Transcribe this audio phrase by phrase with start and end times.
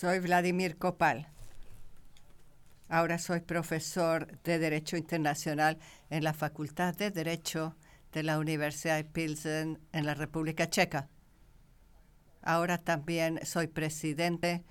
[0.00, 1.26] Soy Vladimir Kopal.
[2.88, 5.76] Ahora soy profesor de Derecho Internacional
[6.08, 7.74] en la Facultad de Derecho
[8.12, 11.08] de la Universidad de Pilsen en la República Checa.
[12.42, 14.62] Ahora también soy presidente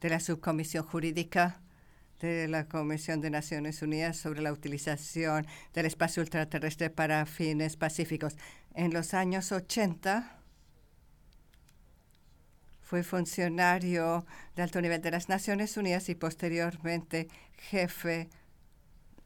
[0.00, 1.60] de la Subcomisión Jurídica
[2.20, 8.36] de la Comisión de Naciones Unidas sobre la utilización del espacio ultraterrestre para fines pacíficos.
[8.74, 10.43] En los años 80
[12.94, 14.24] fue funcionario
[14.54, 17.26] de alto nivel de las Naciones Unidas y posteriormente
[17.56, 18.28] jefe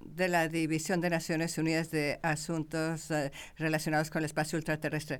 [0.00, 5.18] de la División de Naciones Unidas de Asuntos eh, relacionados con el espacio ultraterrestre.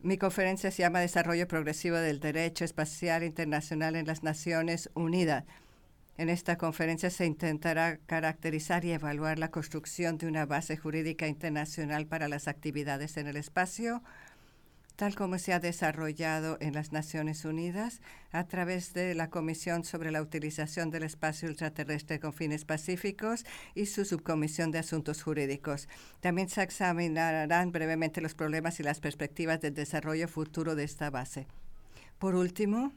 [0.00, 5.44] Mi conferencia se llama Desarrollo Progresivo del Derecho Espacial Internacional en las Naciones Unidas.
[6.16, 12.06] En esta conferencia se intentará caracterizar y evaluar la construcción de una base jurídica internacional
[12.06, 14.02] para las actividades en el espacio,
[14.96, 18.00] tal como se ha desarrollado en las Naciones Unidas
[18.32, 23.86] a través de la Comisión sobre la Utilización del Espacio Ultraterrestre con Fines Pacíficos y
[23.86, 25.88] su Subcomisión de Asuntos Jurídicos.
[26.20, 31.46] También se examinarán brevemente los problemas y las perspectivas del desarrollo futuro de esta base.
[32.18, 32.92] Por último,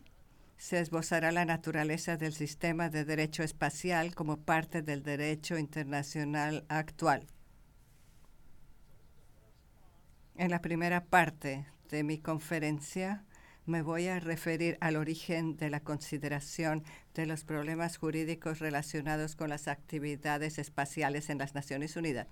[0.58, 7.28] se esbozará la naturaleza del sistema de derecho espacial como parte del derecho internacional actual.
[10.36, 13.24] En la primera parte de mi conferencia
[13.66, 19.50] me voy a referir al origen de la consideración de los problemas jurídicos relacionados con
[19.50, 22.28] las actividades espaciales en las Naciones Unidas.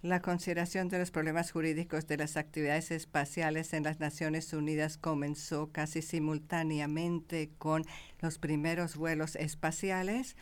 [0.00, 5.70] La consideración de los problemas jurídicos de las actividades espaciales en las Naciones Unidas comenzó
[5.72, 7.84] casi simultáneamente con
[8.20, 10.36] los primeros vuelos espaciales,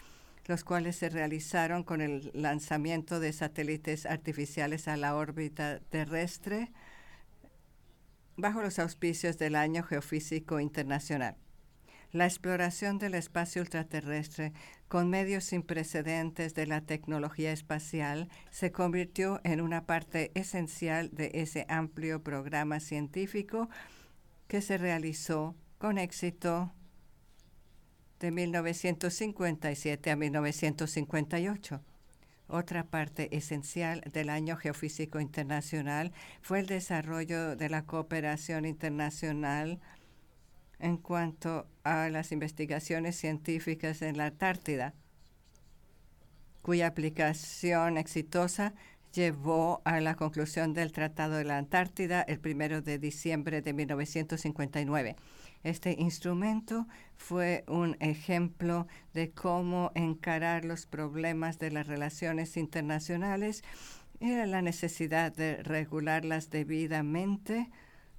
[0.46, 6.72] los cuales se realizaron con el lanzamiento de satélites artificiales a la órbita terrestre
[8.36, 11.36] bajo los auspicios del Año Geofísico Internacional.
[12.12, 14.52] La exploración del espacio ultraterrestre
[14.88, 21.30] con medios sin precedentes de la tecnología espacial se convirtió en una parte esencial de
[21.32, 23.70] ese amplio programa científico
[24.46, 26.74] que se realizó con éxito
[28.20, 31.80] de 1957 a 1958.
[32.54, 39.80] Otra parte esencial del Año Geofísico Internacional fue el desarrollo de la cooperación internacional
[40.78, 44.92] en cuanto a las investigaciones científicas en la Antártida,
[46.60, 48.74] cuya aplicación exitosa
[49.14, 55.16] llevó a la conclusión del Tratado de la Antártida el primero de diciembre de 1959.
[55.62, 63.62] Este instrumento fue un ejemplo de cómo encarar los problemas de las relaciones internacionales
[64.18, 67.70] y la necesidad de regularlas debidamente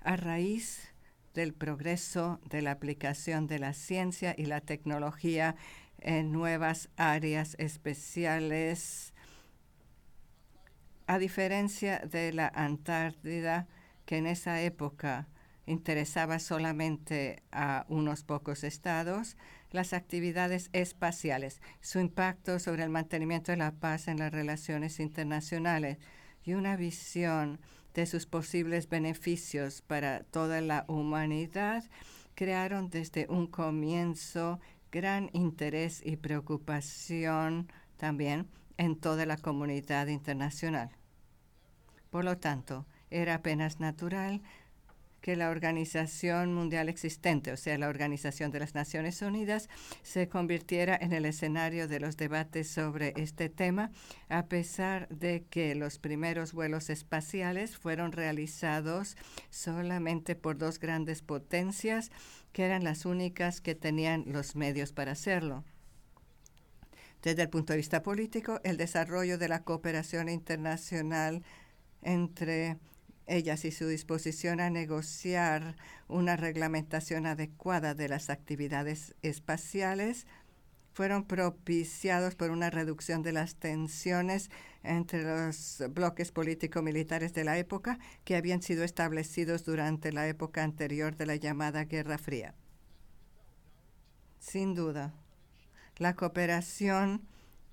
[0.01, 0.93] a raíz
[1.33, 5.55] del progreso de la aplicación de la ciencia y la tecnología
[5.99, 9.13] en nuevas áreas especiales.
[11.07, 13.67] A diferencia de la Antártida,
[14.05, 15.27] que en esa época
[15.65, 19.37] interesaba solamente a unos pocos estados,
[19.71, 25.97] las actividades espaciales, su impacto sobre el mantenimiento de la paz en las relaciones internacionales
[26.43, 27.59] y una visión
[27.93, 31.83] de sus posibles beneficios para toda la humanidad,
[32.35, 34.59] crearon desde un comienzo
[34.91, 38.47] gran interés y preocupación también
[38.77, 40.89] en toda la comunidad internacional.
[42.09, 44.41] Por lo tanto, era apenas natural
[45.23, 49.69] que la organización mundial existente, o sea, la Organización de las Naciones Unidas,
[50.01, 53.89] se convirtiera en el escenario de los debates sobre este tema,
[54.27, 59.15] a pesar de que los primeros vuelos espaciales fueron realizados
[59.49, 62.11] solamente por dos grandes potencias,
[62.51, 65.63] que eran las únicas que tenían los medios para hacerlo.
[67.21, 71.43] Desde el punto de vista político, el desarrollo de la cooperación internacional
[72.01, 72.77] entre
[73.27, 75.75] ellas y su disposición a negociar
[76.07, 80.27] una reglamentación adecuada de las actividades espaciales
[80.93, 84.51] fueron propiciados por una reducción de las tensiones
[84.83, 91.15] entre los bloques político-militares de la época que habían sido establecidos durante la época anterior
[91.15, 92.53] de la llamada Guerra Fría.
[94.39, 95.13] Sin duda,
[95.97, 97.25] la cooperación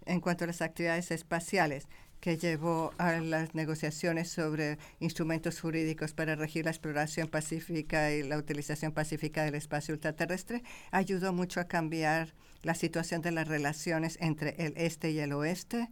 [0.07, 1.89] en cuanto a las actividades espaciales
[2.21, 8.37] que llevó a las negociaciones sobre instrumentos jurídicos para regir la exploración pacífica y la
[8.37, 14.55] utilización pacífica del espacio ultraterrestre, ayudó mucho a cambiar la situación de las relaciones entre
[14.59, 15.89] el este y el oeste,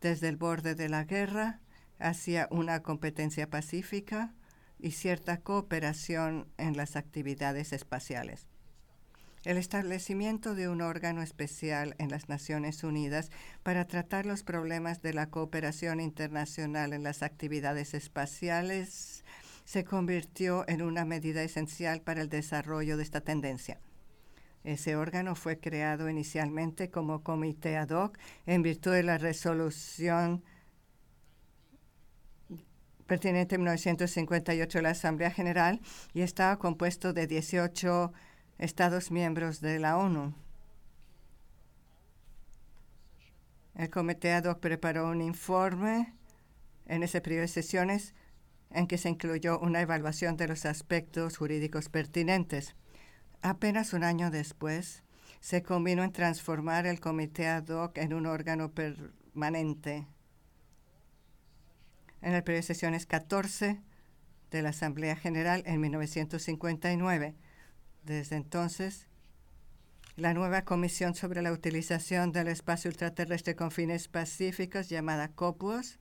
[0.00, 1.60] desde el borde de la guerra
[1.98, 4.32] hacia una competencia pacífica
[4.78, 8.49] y cierta cooperación en las actividades espaciales.
[9.44, 13.30] El establecimiento de un órgano especial en las Naciones Unidas
[13.62, 19.24] para tratar los problemas de la cooperación internacional en las actividades espaciales
[19.64, 23.80] se convirtió en una medida esencial para el desarrollo de esta tendencia.
[24.62, 30.44] Ese órgano fue creado inicialmente como comité ad hoc en virtud de la resolución
[33.06, 35.80] pertinente en 1958 de la Asamblea General
[36.12, 38.12] y estaba compuesto de 18
[38.60, 40.34] Estados miembros de la ONU.
[43.74, 46.12] El comité ad hoc preparó un informe
[46.84, 48.14] en ese periodo de sesiones
[48.68, 52.76] en que se incluyó una evaluación de los aspectos jurídicos pertinentes.
[53.40, 55.04] Apenas un año después,
[55.40, 60.06] se combinó en transformar el comité ad hoc en un órgano permanente.
[62.20, 63.80] En el periodo de sesiones 14
[64.50, 67.34] de la Asamblea General en 1959,
[68.04, 69.06] desde entonces,
[70.16, 75.98] la nueva Comisión sobre la Utilización del Espacio Ultraterrestre con Fines Pacíficos, llamada COPUOS,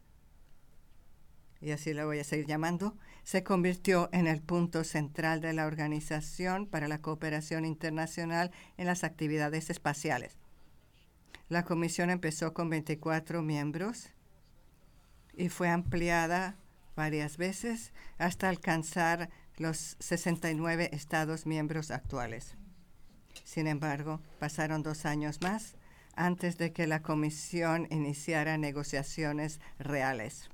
[1.61, 5.67] y así la voy a seguir llamando, se convirtió en el punto central de la
[5.67, 10.37] Organización para la Cooperación Internacional en las Actividades Espaciales.
[11.49, 14.09] La comisión empezó con 24 miembros
[15.35, 16.55] y fue ampliada
[16.95, 19.29] varias veces hasta alcanzar
[19.59, 22.55] los 69 Estados miembros actuales.
[23.43, 25.75] Sin embargo, pasaron dos años más
[26.15, 30.49] antes de que la Comisión iniciara negociaciones reales.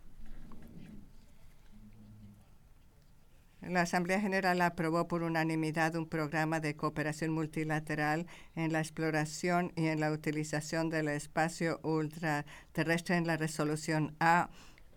[3.61, 9.87] La Asamblea General aprobó por unanimidad un programa de cooperación multilateral en la exploración y
[9.87, 14.49] en la utilización del espacio ultraterrestre en la resolución A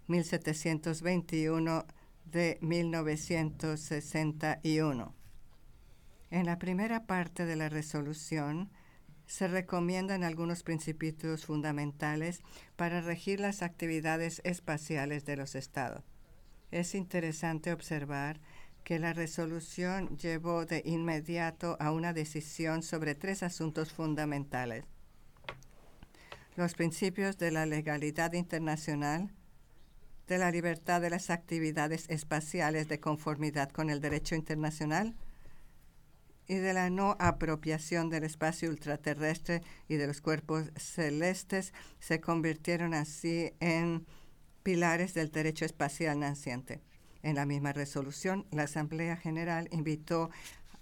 [0.07, 1.87] 1721
[2.31, 5.15] de 1961.
[6.31, 8.71] En la primera parte de la resolución
[9.27, 12.43] se recomiendan algunos principios fundamentales
[12.77, 16.05] para regir las actividades espaciales de los estados.
[16.71, 18.41] Es interesante observar
[18.85, 24.85] que la resolución llevó de inmediato a una decisión sobre tres asuntos fundamentales.
[26.57, 29.31] Los principios de la legalidad internacional,
[30.29, 35.15] de la libertad de las actividades espaciales de conformidad con el derecho internacional
[36.47, 42.95] y de la no apropiación del espacio ultraterrestre y de los cuerpos celestes se convirtieron
[42.95, 44.07] así en
[44.63, 46.81] pilares del derecho espacial naciente.
[47.23, 50.31] En la misma resolución, la Asamblea General invitó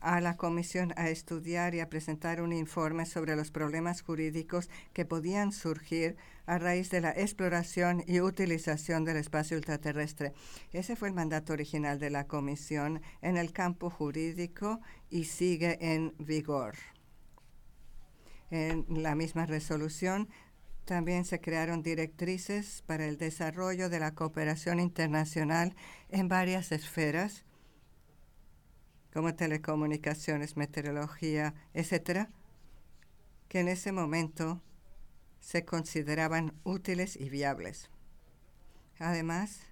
[0.07, 5.05] a la Comisión a estudiar y a presentar un informe sobre los problemas jurídicos que
[5.05, 6.17] podían surgir
[6.47, 10.33] a raíz de la exploración y utilización del espacio ultraterrestre.
[10.73, 14.81] Ese fue el mandato original de la Comisión en el campo jurídico
[15.11, 16.77] y sigue en vigor.
[18.51, 20.29] En la misma resolución
[20.85, 25.75] también se crearon directrices para el desarrollo de la cooperación internacional
[26.11, 27.46] en varias esferas
[29.17, 32.29] como telecomunicaciones, meteorología, etcétera,
[33.49, 34.61] que en ese momento
[35.41, 37.89] se consideraban útiles y viables.
[38.99, 39.63] Además,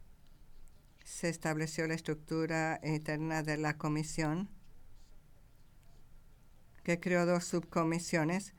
[1.05, 4.49] se estableció la estructura interna de la comisión,
[6.83, 8.55] que creó dos subcomisiones,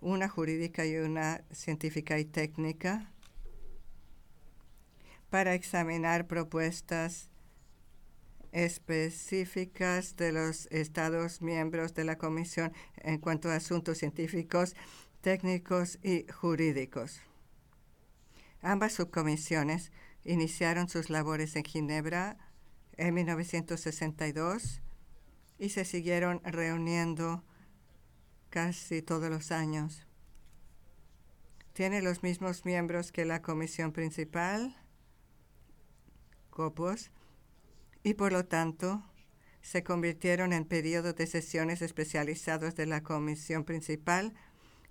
[0.00, 3.10] una jurídica y una científica y técnica,
[5.30, 7.27] para examinar propuestas
[8.52, 14.74] específicas de los Estados miembros de la Comisión en cuanto a asuntos científicos,
[15.20, 17.20] técnicos y jurídicos.
[18.62, 19.92] Ambas subcomisiones
[20.24, 22.36] iniciaron sus labores en Ginebra
[22.96, 24.82] en 1962
[25.58, 27.44] y se siguieron reuniendo
[28.50, 30.06] casi todos los años.
[31.72, 34.76] Tiene los mismos miembros que la comisión principal,
[36.50, 37.10] COPOS,
[38.02, 39.02] y por lo tanto
[39.62, 44.34] se convirtieron en periodos de sesiones especializados de la comisión principal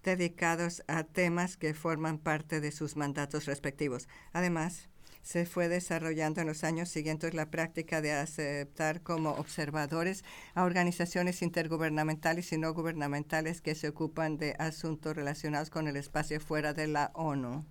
[0.03, 4.07] dedicados a temas que forman parte de sus mandatos respectivos.
[4.31, 4.89] Además,
[5.27, 10.23] se fue desarrollando en los años siguientes la práctica de aceptar como observadores
[10.53, 16.39] a organizaciones intergubernamentales y no gubernamentales que se ocupan de asuntos relacionados con el espacio
[16.39, 17.65] fuera de la ONU.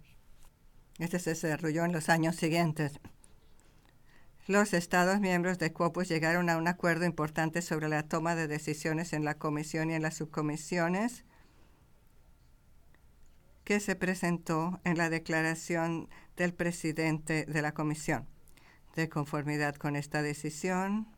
[0.98, 3.00] Este se desarrolló en los años siguientes.
[4.48, 9.12] Los Estados miembros de COPUS llegaron a un acuerdo importante sobre la toma de decisiones
[9.12, 11.24] en la comisión y en las subcomisiones
[13.64, 18.28] que se presentó en la declaración del presidente de la comisión.
[18.94, 21.08] De conformidad con esta decisión,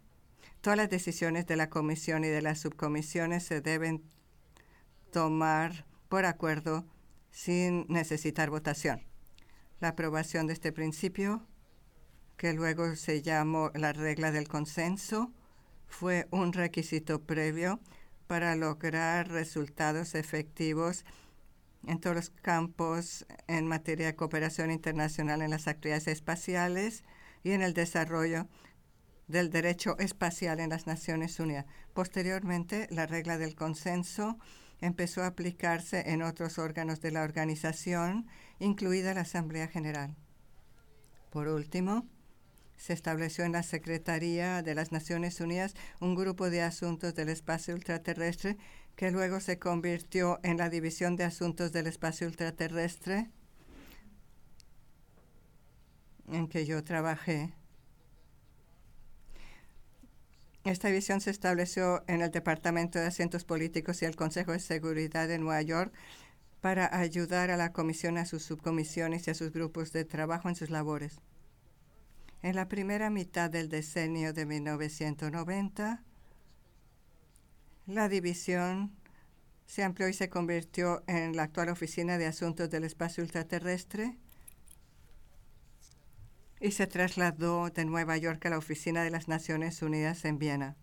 [0.62, 4.02] todas las decisiones de la comisión y de las subcomisiones se deben
[5.12, 6.86] tomar por acuerdo
[7.30, 9.02] sin necesitar votación.
[9.80, 11.46] La aprobación de este principio,
[12.38, 15.32] que luego se llamó la regla del consenso,
[15.88, 17.80] fue un requisito previo
[18.28, 21.04] para lograr resultados efectivos
[21.86, 27.02] en todos los campos en materia de cooperación internacional en las actividades espaciales
[27.42, 28.46] y en el desarrollo
[29.26, 31.66] del derecho espacial en las Naciones Unidas.
[31.92, 34.38] Posteriormente, la regla del consenso
[34.80, 38.28] empezó a aplicarse en otros órganos de la organización,
[38.60, 40.14] incluida la Asamblea General.
[41.30, 42.06] Por último,
[42.78, 47.74] se estableció en la Secretaría de las Naciones Unidas un grupo de asuntos del espacio
[47.74, 48.56] ultraterrestre
[48.96, 53.30] que luego se convirtió en la División de Asuntos del Espacio Ultraterrestre,
[56.26, 57.54] en que yo trabajé.
[60.64, 65.28] Esta división se estableció en el Departamento de Asientos Políticos y el Consejo de Seguridad
[65.28, 65.92] de Nueva York
[66.60, 70.56] para ayudar a la Comisión, a sus subcomisiones y a sus grupos de trabajo en
[70.56, 71.20] sus labores.
[72.42, 76.04] En la primera mitad del decenio de 1990,
[77.86, 78.92] la división
[79.66, 84.16] se amplió y se convirtió en la actual Oficina de Asuntos del Espacio Ultraterrestre
[86.60, 90.76] y se trasladó de Nueva York a la Oficina de las Naciones Unidas en Viena.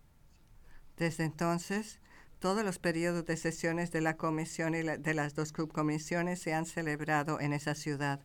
[0.97, 1.99] Desde entonces,
[2.39, 6.65] todos los periodos de sesiones de la comisión y de las dos subcomisiones se han
[6.65, 8.19] celebrado en esa ciudad.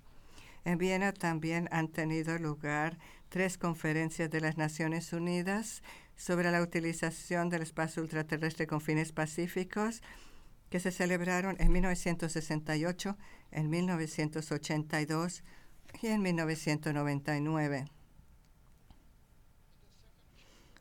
[0.65, 2.99] En Viena también han tenido lugar
[3.31, 5.83] tres conferencias de las Naciones Unidas
[6.17, 10.03] sobre la utilización del espacio ultraterrestre con fines pacíficos
[10.69, 13.17] que se celebraron en 1968,
[13.53, 15.43] en 1982
[16.03, 17.87] y en 1999.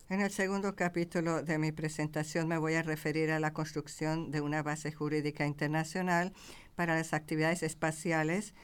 [0.10, 4.42] En el segundo capítulo de mi presentación me voy a referir a la construcción de
[4.42, 6.34] una base jurídica internacional
[6.76, 8.56] para las actividades espaciales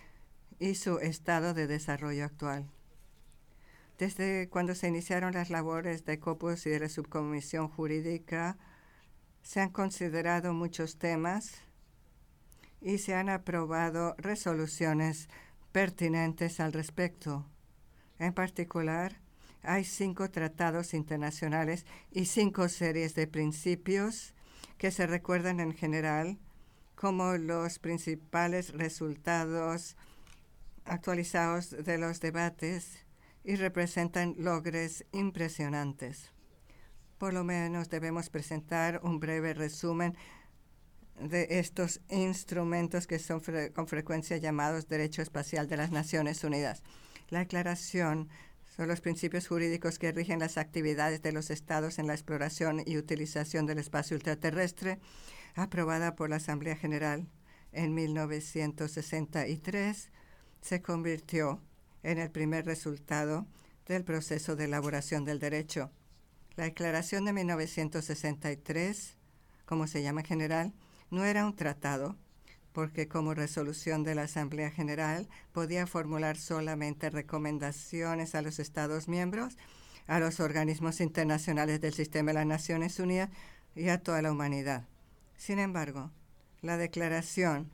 [0.58, 2.68] y su estado de desarrollo actual.
[3.98, 8.58] Desde cuando se iniciaron las labores de COPUS y de la Subcomisión Jurídica,
[9.42, 11.62] se han considerado muchos temas
[12.82, 15.30] y se han aprobado resoluciones
[15.72, 17.46] pertinentes al respecto.
[18.20, 19.22] En particular,
[19.62, 24.34] hay cinco tratados internacionales y cinco series de principios
[24.78, 26.38] que se recuerdan en general
[26.96, 29.96] como los principales resultados
[30.84, 33.05] actualizados de los debates
[33.46, 36.32] y representan logros impresionantes.
[37.18, 40.16] Por lo menos debemos presentar un breve resumen
[41.20, 43.42] de estos instrumentos que son
[43.74, 46.84] con frecuencia llamados Derecho Espacial de las Naciones Unidas.
[47.30, 48.28] La declaración
[48.76, 52.98] son los principios jurídicos que rigen las actividades de los estados en la exploración y
[52.98, 55.00] utilización del espacio ultraterrestre,
[55.54, 57.30] aprobada por la Asamblea General
[57.72, 60.10] en 1963,
[60.62, 61.62] se convirtió
[62.06, 63.48] en el primer resultado
[63.88, 65.92] del proceso de elaboración del derecho.
[66.56, 69.18] La Declaración de 1963,
[69.66, 70.74] como se llama en general,
[71.10, 72.16] no era un tratado,
[72.74, 79.58] porque como resolución de la Asamblea General podía formular solamente recomendaciones a los Estados miembros,
[80.06, 83.32] a los organismos internacionales del sistema de las Naciones Unidas
[83.76, 84.86] y a toda la humanidad.
[85.38, 86.12] Sin embargo,
[86.62, 87.72] la declaración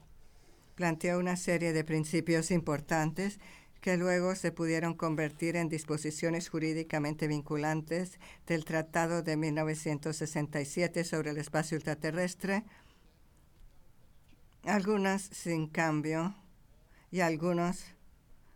[0.74, 3.38] planteó una serie de principios importantes
[3.82, 11.38] que luego se pudieron convertir en disposiciones jurídicamente vinculantes del Tratado de 1967 sobre el
[11.38, 12.62] espacio ultraterrestre,
[14.64, 16.32] algunas sin cambio
[17.10, 17.84] y algunos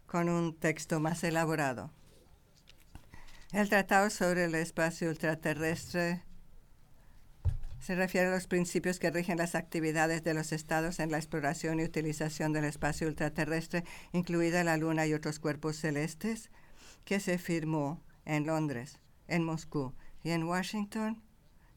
[0.06, 1.90] con un texto más elaborado.
[3.52, 6.22] El Tratado sobre el espacio ultraterrestre
[7.86, 11.78] se refiere a los principios que rigen las actividades de los estados en la exploración
[11.78, 16.50] y utilización del espacio ultraterrestre, incluida la Luna y otros cuerpos celestes,
[17.04, 21.22] que se firmó en Londres, en Moscú y en Washington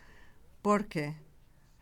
[0.61, 1.15] porque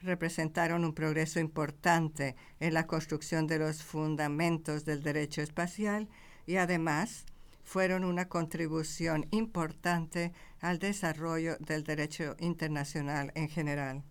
[0.02, 6.08] representaron un progreso importante en la construcción de los fundamentos del derecho espacial
[6.46, 7.26] y además
[7.64, 14.04] fueron una contribución importante al desarrollo del derecho internacional en general.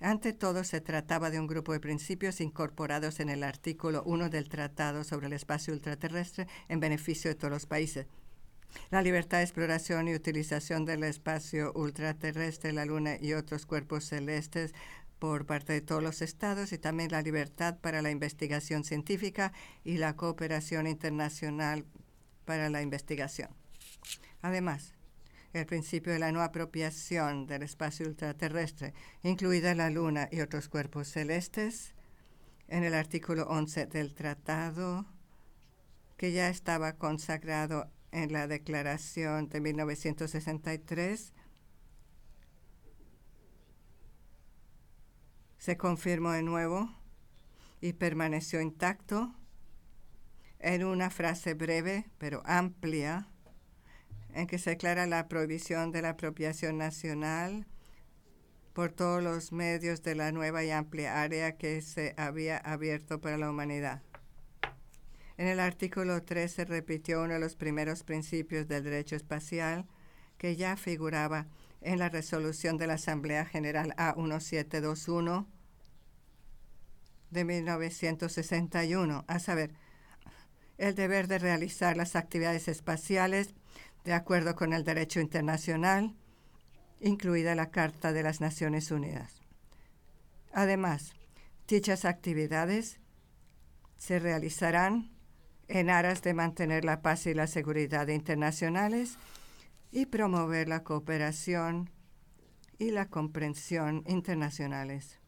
[0.00, 4.48] Ante todo, se trataba de un grupo de principios incorporados en el artículo 1 del
[4.48, 8.06] Tratado sobre el Espacio Ultraterrestre en beneficio de todos los países.
[8.90, 14.72] La libertad de exploración y utilización del espacio ultraterrestre, la Luna y otros cuerpos celestes
[15.18, 19.52] por parte de todos los estados y también la libertad para la investigación científica
[19.84, 21.84] y la cooperación internacional
[22.44, 23.48] para la investigación.
[24.42, 24.94] Además,
[25.54, 28.92] el principio de la no apropiación del espacio ultraterrestre,
[29.22, 31.94] incluida la Luna y otros cuerpos celestes,
[32.68, 35.06] en el artículo 11 del tratado,
[36.16, 41.32] que ya estaba consagrado en la Declaración de 1963
[45.58, 46.94] se confirmó de nuevo
[47.80, 49.34] y permaneció intacto
[50.60, 53.26] en una frase breve pero amplia
[54.32, 57.66] en que se declara la prohibición de la apropiación nacional
[58.74, 63.38] por todos los medios de la nueva y amplia área que se había abierto para
[63.38, 64.02] la humanidad.
[65.36, 69.86] En el artículo 3 se repitió uno de los primeros principios del derecho espacial
[70.38, 71.46] que ya figuraba
[71.80, 75.46] en la resolución de la Asamblea General A1721
[77.30, 79.74] de 1961, a saber,
[80.78, 83.54] el deber de realizar las actividades espaciales
[84.04, 86.14] de acuerdo con el derecho internacional,
[87.00, 89.40] incluida la Carta de las Naciones Unidas.
[90.52, 91.12] Además,
[91.66, 93.00] dichas actividades
[93.96, 95.13] se realizarán
[95.68, 99.16] en aras de mantener la paz y la seguridad internacionales
[99.90, 101.90] y promover la cooperación
[102.78, 105.20] y la comprensión internacionales.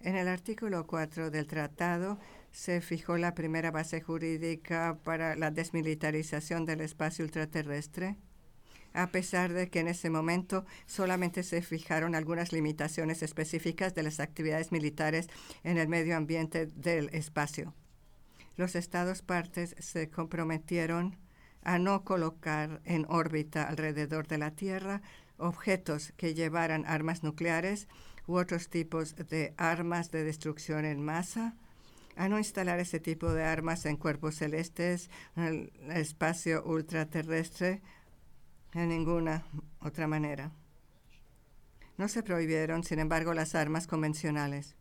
[0.00, 2.18] En el artículo 4 del tratado
[2.50, 8.16] se fijó la primera base jurídica para la desmilitarización del espacio ultraterrestre,
[8.94, 14.20] a pesar de que en ese momento solamente se fijaron algunas limitaciones específicas de las
[14.20, 15.28] actividades militares
[15.62, 17.72] en el medio ambiente del espacio
[18.56, 21.16] los Estados partes se comprometieron
[21.62, 25.02] a no colocar en órbita alrededor de la Tierra
[25.38, 27.88] objetos que llevaran armas nucleares
[28.26, 31.56] u otros tipos de armas de destrucción en masa,
[32.14, 37.82] a no instalar ese tipo de armas en cuerpos celestes, en el espacio ultraterrestre,
[38.74, 39.44] en ninguna
[39.80, 40.52] otra manera.
[41.96, 44.76] No se prohibieron, sin embargo, las armas convencionales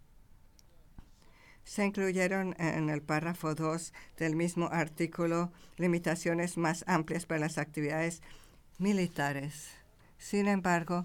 [1.63, 8.21] se incluyeron en el párrafo 2 del mismo artículo limitaciones más amplias para las actividades
[8.77, 9.69] militares.
[10.17, 11.03] Sin embargo,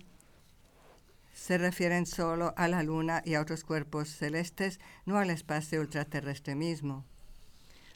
[1.35, 6.55] se refieren solo a la Luna y a otros cuerpos celestes, no al espacio ultraterrestre
[6.55, 7.05] mismo.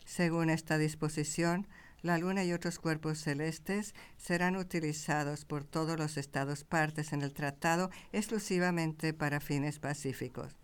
[0.04, 1.66] Según esta disposición,
[2.02, 7.32] la Luna y otros cuerpos celestes serán utilizados por todos los estados partes en el
[7.32, 10.59] tratado exclusivamente para fines pacíficos.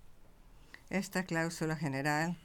[0.91, 2.37] Esta cláusula general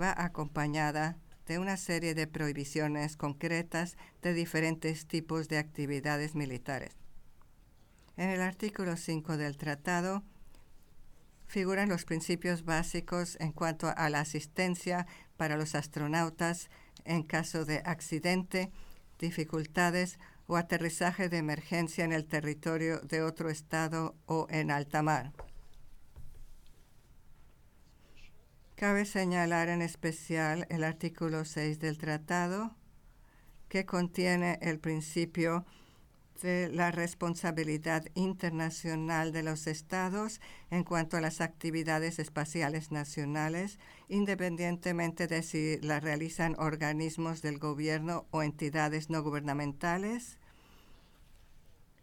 [0.00, 6.96] va acompañada de una serie de prohibiciones concretas de diferentes tipos de actividades militares.
[8.16, 10.22] En el artículo 5 del tratado
[11.46, 16.70] figuran los principios básicos en cuanto a la asistencia para los astronautas
[17.04, 18.70] en caso de accidente,
[19.18, 25.32] dificultades o aterrizaje de emergencia en el territorio de otro estado o en alta mar.
[28.82, 32.74] Cabe señalar en especial el artículo 6 del tratado,
[33.68, 35.64] que contiene el principio
[36.42, 40.40] de la responsabilidad internacional de los estados
[40.72, 48.26] en cuanto a las actividades espaciales nacionales, independientemente de si las realizan organismos del gobierno
[48.32, 50.38] o entidades no gubernamentales,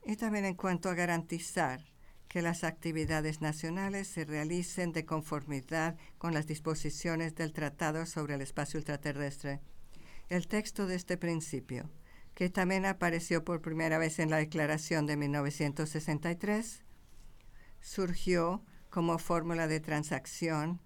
[0.06, 1.82] y también en cuanto a garantizar
[2.30, 8.42] que las actividades nacionales se realicen de conformidad con las disposiciones del Tratado sobre el
[8.42, 9.60] Espacio Ultraterrestre.
[10.30, 11.90] El texto de este principio,
[12.36, 16.84] que también apareció por primera vez en la Declaración de 1963,
[17.82, 20.80] surgió como fórmula de transacción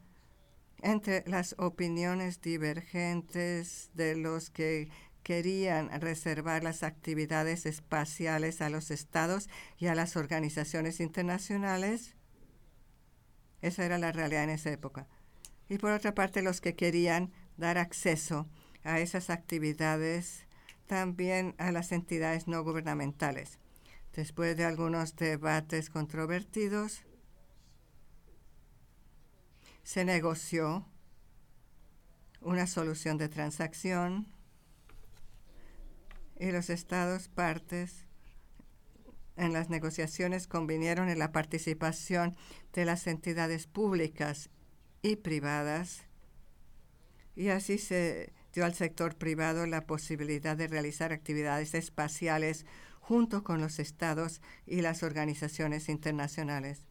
[0.82, 4.90] entre las opiniones divergentes de los que
[5.24, 12.16] querían reservar las actividades espaciales a los estados y a las organizaciones internacionales.
[13.62, 15.08] Esa era la realidad en esa época.
[15.70, 18.48] Y por otra parte, los que querían dar acceso
[18.84, 20.46] a esas actividades
[20.88, 23.60] también a las entidades no gubernamentales.
[24.14, 27.04] Después de algunos debates controvertidos,
[29.84, 30.86] se negoció
[32.42, 34.33] una solución de transacción
[36.44, 38.06] y los estados partes
[39.38, 42.36] en las negociaciones convinieron en la participación
[42.74, 44.50] de las entidades públicas
[45.02, 46.04] y privadas
[47.34, 52.66] y así se dio al sector privado la posibilidad de realizar actividades espaciales
[53.00, 56.82] junto con los estados y las organizaciones internacionales.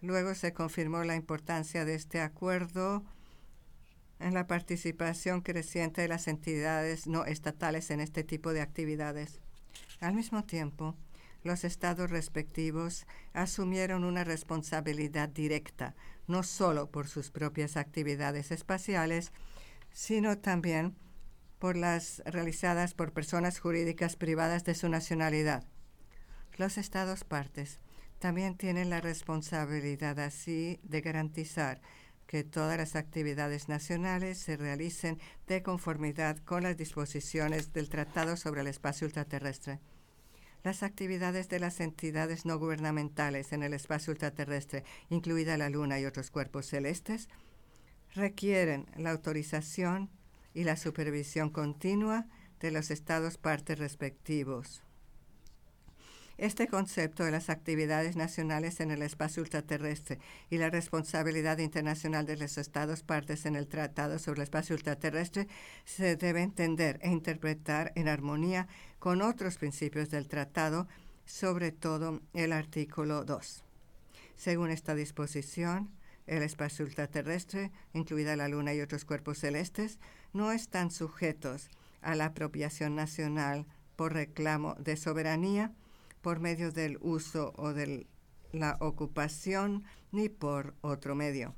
[0.00, 3.04] Luego se confirmó la importancia de este acuerdo
[4.22, 9.40] en la participación creciente de las entidades no estatales en este tipo de actividades.
[10.00, 10.96] Al mismo tiempo,
[11.44, 15.94] los estados respectivos asumieron una responsabilidad directa,
[16.28, 19.32] no solo por sus propias actividades espaciales,
[19.92, 20.94] sino también
[21.58, 25.64] por las realizadas por personas jurídicas privadas de su nacionalidad.
[26.56, 27.80] Los estados partes
[28.18, 31.80] también tienen la responsabilidad así de garantizar
[32.32, 35.18] que todas las actividades nacionales se realicen
[35.48, 39.80] de conformidad con las disposiciones del Tratado sobre el Espacio Ultraterrestre.
[40.64, 46.06] Las actividades de las entidades no gubernamentales en el espacio ultraterrestre, incluida la Luna y
[46.06, 47.28] otros cuerpos celestes,
[48.14, 50.08] requieren la autorización
[50.54, 52.28] y la supervisión continua
[52.60, 54.82] de los estados partes respectivos.
[56.42, 60.18] Este concepto de las actividades nacionales en el espacio ultraterrestre
[60.50, 65.46] y la responsabilidad internacional de los Estados partes en el Tratado sobre el Espacio Ultraterrestre
[65.84, 68.66] se debe entender e interpretar en armonía
[68.98, 70.88] con otros principios del Tratado,
[71.26, 73.62] sobre todo el artículo 2.
[74.34, 75.92] Según esta disposición,
[76.26, 80.00] el espacio ultraterrestre, incluida la Luna y otros cuerpos celestes,
[80.32, 85.70] no están sujetos a la apropiación nacional por reclamo de soberanía
[86.22, 88.06] por medio del uso o de
[88.52, 91.54] la ocupación ni por otro medio.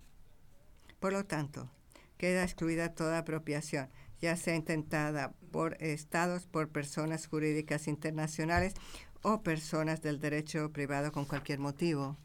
[1.00, 1.70] Por lo tanto,
[2.16, 8.74] queda excluida toda apropiación, ya sea intentada por estados, por personas jurídicas internacionales
[9.22, 12.16] o personas del derecho privado con cualquier motivo.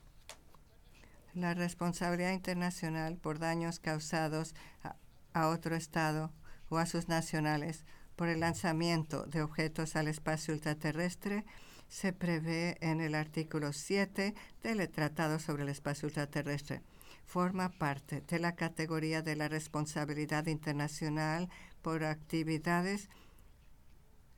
[1.33, 4.95] La responsabilidad internacional por daños causados a,
[5.33, 6.31] a otro estado
[6.69, 11.45] o a sus nacionales por el lanzamiento de objetos al espacio ultraterrestre
[11.89, 16.81] se prevé en el artículo 7 del Tratado sobre el Espacio Ultraterrestre.
[17.25, 21.49] Forma parte de la categoría de la responsabilidad internacional
[21.81, 23.09] por actividades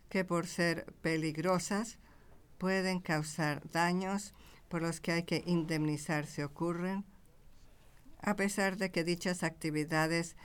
[0.10, 2.00] que por ser peligrosas
[2.58, 4.34] pueden causar daños
[4.68, 7.06] por los que hay que indemnizar si ocurren,
[8.22, 10.36] a pesar de que dichas actividades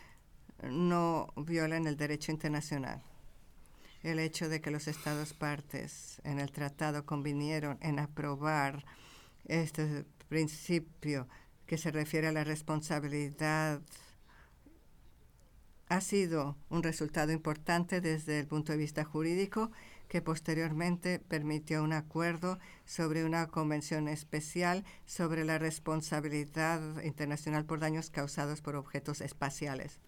[0.62, 3.02] no violen el derecho internacional
[4.06, 8.84] el hecho de que los Estados partes en el tratado convinieron en aprobar
[9.46, 11.26] este principio
[11.66, 13.80] que se refiere a la responsabilidad
[15.88, 19.72] ha sido un resultado importante desde el punto de vista jurídico
[20.08, 28.10] que posteriormente permitió un acuerdo sobre una convención especial sobre la responsabilidad internacional por daños
[28.10, 29.98] causados por objetos espaciales.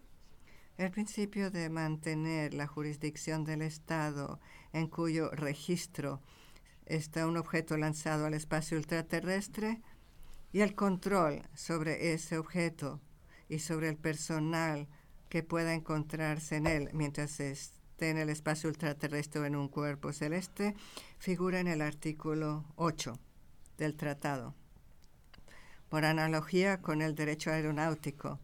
[0.78, 4.38] El principio de mantener la jurisdicción del Estado
[4.72, 6.22] en cuyo registro
[6.86, 9.82] está un objeto lanzado al espacio ultraterrestre
[10.52, 13.00] y el control sobre ese objeto
[13.48, 14.86] y sobre el personal
[15.28, 20.12] que pueda encontrarse en él mientras esté en el espacio ultraterrestre o en un cuerpo
[20.12, 20.76] celeste
[21.18, 23.18] figura en el artículo 8
[23.78, 24.54] del tratado.
[25.88, 28.38] Por analogía con el derecho aeronáutico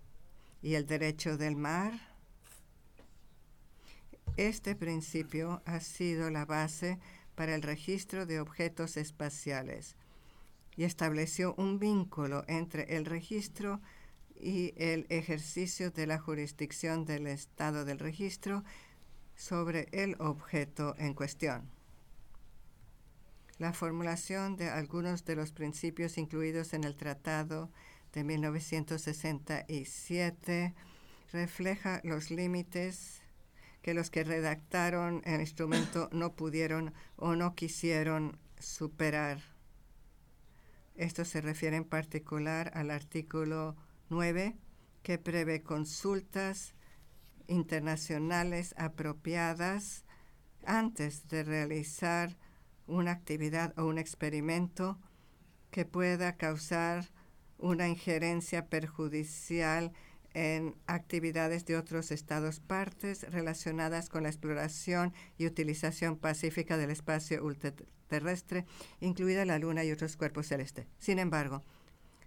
[0.62, 2.13] y el derecho del mar,
[4.36, 6.98] este principio ha sido la base
[7.34, 9.96] para el registro de objetos espaciales
[10.76, 13.80] y estableció un vínculo entre el registro
[14.34, 18.64] y el ejercicio de la jurisdicción del estado del registro
[19.36, 21.70] sobre el objeto en cuestión.
[23.58, 27.70] La formulación de algunos de los principios incluidos en el Tratado
[28.12, 30.74] de 1967
[31.32, 33.22] refleja los límites
[33.84, 39.42] que los que redactaron el instrumento no pudieron o no quisieron superar.
[40.94, 43.76] Esto se refiere en particular al artículo
[44.08, 44.56] 9,
[45.02, 46.74] que prevé consultas
[47.46, 50.06] internacionales apropiadas
[50.64, 52.38] antes de realizar
[52.86, 54.98] una actividad o un experimento
[55.70, 57.10] que pueda causar
[57.58, 59.92] una injerencia perjudicial
[60.34, 67.42] en actividades de otros estados partes relacionadas con la exploración y utilización pacífica del espacio
[67.44, 68.66] ultraterrestre,
[69.00, 70.86] incluida la Luna y otros cuerpos celestes.
[70.98, 71.62] Sin embargo,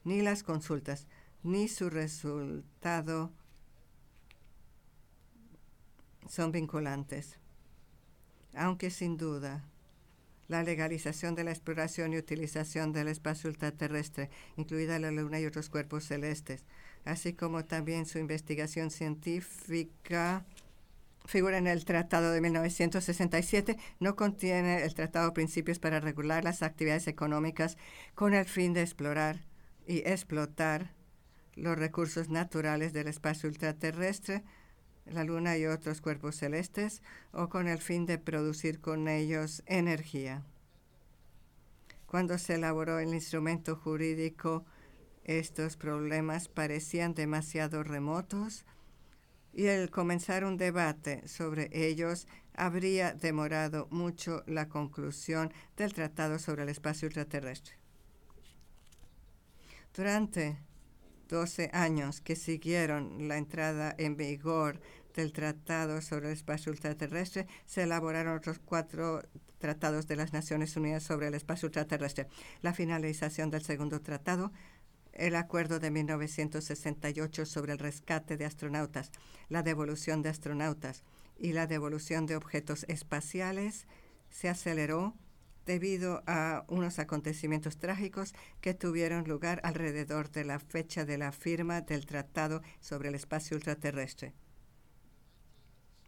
[0.05, 1.05] ni las consultas
[1.43, 3.31] ni su resultado
[6.29, 7.37] son vinculantes,
[8.53, 9.65] aunque sin duda
[10.47, 15.69] la legalización de la exploración y utilización del espacio ultraterrestre, incluida la Luna y otros
[15.69, 16.63] cuerpos celestes,
[17.07, 20.45] así como también su investigación científica,
[21.25, 27.07] figura en el Tratado de 1967, no contiene el Tratado Principios para regular las actividades
[27.07, 27.77] económicas
[28.15, 29.41] con el fin de explorar
[29.85, 30.93] y explotar
[31.55, 34.43] los recursos naturales del espacio ultraterrestre,
[35.05, 40.43] la Luna y otros cuerpos celestes, o con el fin de producir con ellos energía.
[42.05, 44.65] Cuando se elaboró el instrumento jurídico,
[45.27, 48.65] estos problemas parecían demasiado remotos
[49.53, 56.63] y el comenzar un debate sobre ellos habría demorado mucho la conclusión del Tratado sobre
[56.63, 57.75] el Espacio Ultraterrestre.
[59.93, 60.57] Durante
[61.27, 64.79] 12 años que siguieron la entrada en vigor
[65.15, 69.21] del Tratado sobre el Espacio Ultraterrestre, se elaboraron otros cuatro
[69.57, 72.27] tratados de las Naciones Unidas sobre el espacio ultraterrestre.
[72.61, 74.51] La finalización del segundo tratado,
[75.17, 79.11] el acuerdo de 1968 sobre el rescate de astronautas,
[79.49, 81.03] la devolución de astronautas
[81.37, 83.87] y la devolución de objetos espaciales,
[84.29, 85.15] se aceleró
[85.65, 91.81] debido a unos acontecimientos trágicos que tuvieron lugar alrededor de la fecha de la firma
[91.81, 94.33] del Tratado sobre el Espacio Ultraterrestre.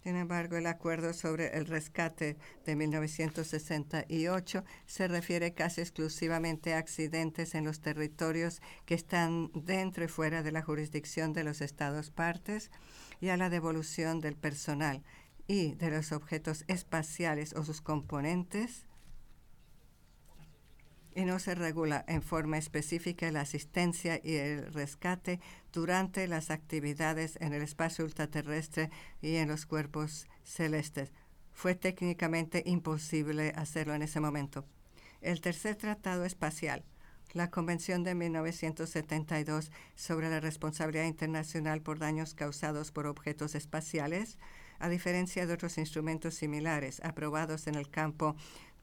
[0.04, 7.54] Sin embargo, el acuerdo sobre el rescate de 1968 se refiere casi exclusivamente a accidentes
[7.54, 12.72] en los territorios que están dentro y fuera de la jurisdicción de los Estados partes
[13.20, 15.04] y a la devolución del personal
[15.48, 18.86] y de los objetos espaciales o sus componentes
[21.20, 25.42] y no se regula en forma específica la asistencia y el rescate
[25.74, 28.90] durante las actividades en el espacio ultraterrestre
[29.22, 31.12] y en los cuerpos celestes.
[31.52, 34.64] Fue técnicamente imposible hacerlo en ese momento.
[35.20, 36.86] El tercer tratado espacial,
[37.34, 44.38] la Convención de 1972 sobre la responsabilidad internacional por daños causados por objetos espaciales,
[44.80, 48.38] a diferencia de otros instrumentos similares aprobados en el campo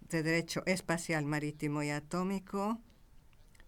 [0.09, 2.81] de Derecho Espacial Marítimo y Atómico,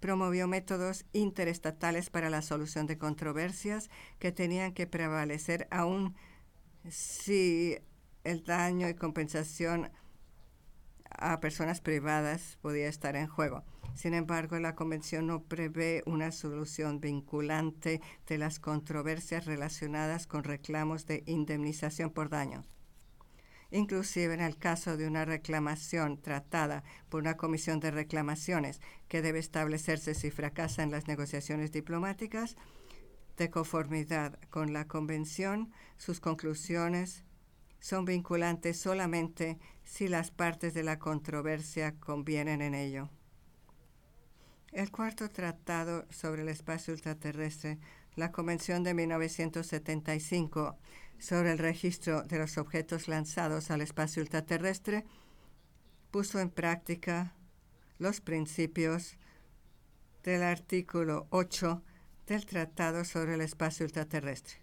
[0.01, 6.15] promovió métodos interestatales para la solución de controversias que tenían que prevalecer aún
[6.89, 7.79] si
[8.25, 9.91] el daño y compensación
[11.11, 13.65] a personas privadas podía estar en juego.
[13.95, 21.07] Sin embargo, la Convención no prevé una solución vinculante de las controversias relacionadas con reclamos
[21.07, 22.63] de indemnización por daño
[23.71, 29.39] inclusive en el caso de una reclamación tratada por una comisión de reclamaciones que debe
[29.39, 32.57] establecerse si fracasan las negociaciones diplomáticas,
[33.37, 37.25] de conformidad con la Convención, sus conclusiones
[37.81, 43.09] son vinculantes solamente si las partes de la controversia convienen en ello.
[44.73, 47.79] El cuarto tratado sobre el espacio ultraterrestre,
[48.17, 50.77] la Convención de 1975,
[51.19, 55.05] sobre el registro de los objetos lanzados al espacio ultraterrestre,
[56.11, 57.35] puso en práctica
[57.99, 59.17] los principios
[60.23, 61.83] del artículo 8
[62.27, 64.57] del Tratado sobre el Espacio Ultraterrestre.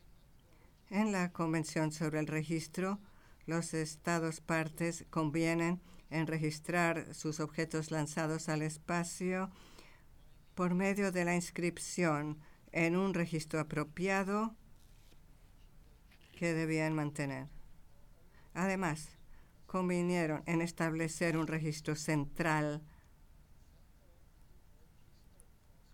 [0.89, 2.99] En la Convención sobre el Registro,
[3.45, 9.49] los Estados partes convienen en registrar sus objetos lanzados al espacio
[10.53, 12.37] por medio de la inscripción
[12.71, 14.55] en un registro apropiado
[16.35, 17.47] que debían mantener.
[18.53, 19.09] Además,
[19.65, 22.81] convinieron en establecer un registro central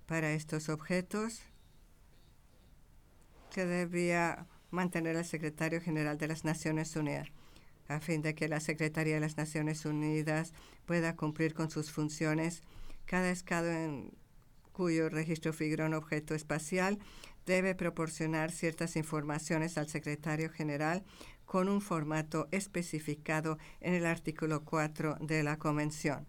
[0.06, 1.42] para estos objetos
[3.50, 7.30] que debía mantener el secretario general de las Naciones Unidas,
[7.88, 10.54] a fin de que la Secretaría de las Naciones Unidas
[10.86, 12.62] pueda cumplir con sus funciones.
[13.06, 14.14] Cada estado en
[14.72, 17.00] cuyo registro figura un objeto espacial
[17.52, 21.04] debe proporcionar ciertas informaciones al secretario general
[21.46, 26.26] con un formato especificado en el artículo 4 de la Convención.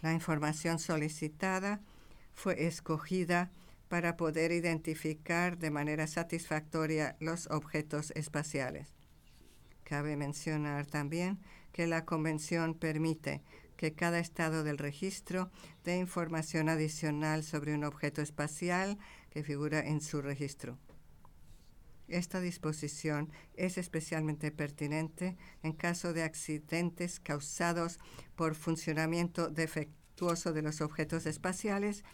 [0.00, 1.80] La información solicitada
[2.32, 3.50] fue escogida
[3.88, 8.94] para poder identificar de manera satisfactoria los objetos espaciales.
[9.82, 11.40] Cabe mencionar también
[11.72, 13.42] que la Convención permite
[13.76, 15.50] que cada estado del registro
[15.82, 18.96] dé información adicional sobre un objeto espacial
[19.32, 20.78] que figura en su registro.
[22.06, 27.98] Esta disposición es especialmente pertinente en caso de accidentes causados
[28.36, 32.04] por funcionamiento defectuoso de los objetos espaciales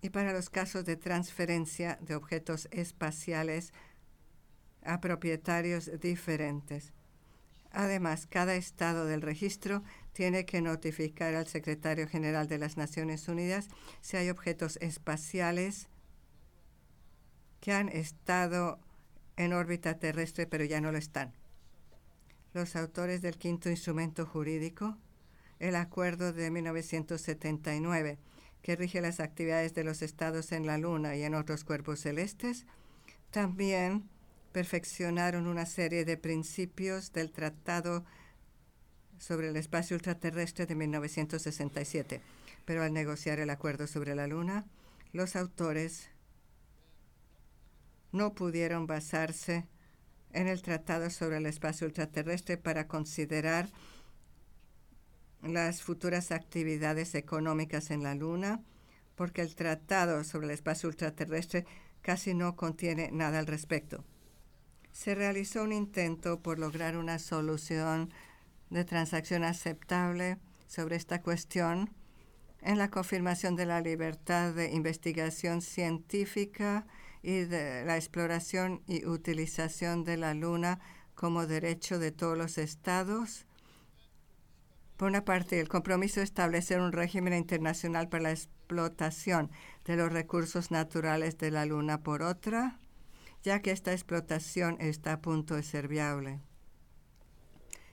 [0.00, 3.72] y para los casos de transferencia de objetos espaciales
[4.82, 6.92] a propietarios diferentes.
[7.70, 13.68] Además, cada estado del registro tiene que notificar al secretario general de las Naciones Unidas
[14.00, 15.88] si hay objetos espaciales
[17.62, 18.80] que han estado
[19.36, 21.32] en órbita terrestre pero ya no lo están.
[22.52, 24.98] Los autores del quinto instrumento jurídico,
[25.60, 28.18] el acuerdo de 1979,
[28.62, 32.66] que rige las actividades de los estados en la Luna y en otros cuerpos celestes,
[33.30, 34.08] también
[34.50, 38.04] perfeccionaron una serie de principios del Tratado
[39.18, 42.20] sobre el Espacio Ultraterrestre de 1967.
[42.64, 44.66] Pero al negociar el acuerdo sobre la Luna,
[45.12, 46.11] los autores
[48.12, 49.66] no pudieron basarse
[50.32, 53.68] en el Tratado sobre el Espacio Ultraterrestre para considerar
[55.42, 58.62] las futuras actividades económicas en la Luna,
[59.16, 61.66] porque el Tratado sobre el Espacio Ultraterrestre
[62.00, 64.04] casi no contiene nada al respecto.
[64.92, 68.12] Se realizó un intento por lograr una solución
[68.70, 71.90] de transacción aceptable sobre esta cuestión
[72.60, 76.86] en la confirmación de la libertad de investigación científica
[77.22, 80.80] y de la exploración y utilización de la Luna
[81.14, 83.46] como derecho de todos los estados.
[84.96, 89.50] Por una parte, el compromiso de establecer un régimen internacional para la explotación
[89.84, 92.78] de los recursos naturales de la Luna por otra,
[93.42, 96.40] ya que esta explotación está a punto de ser viable.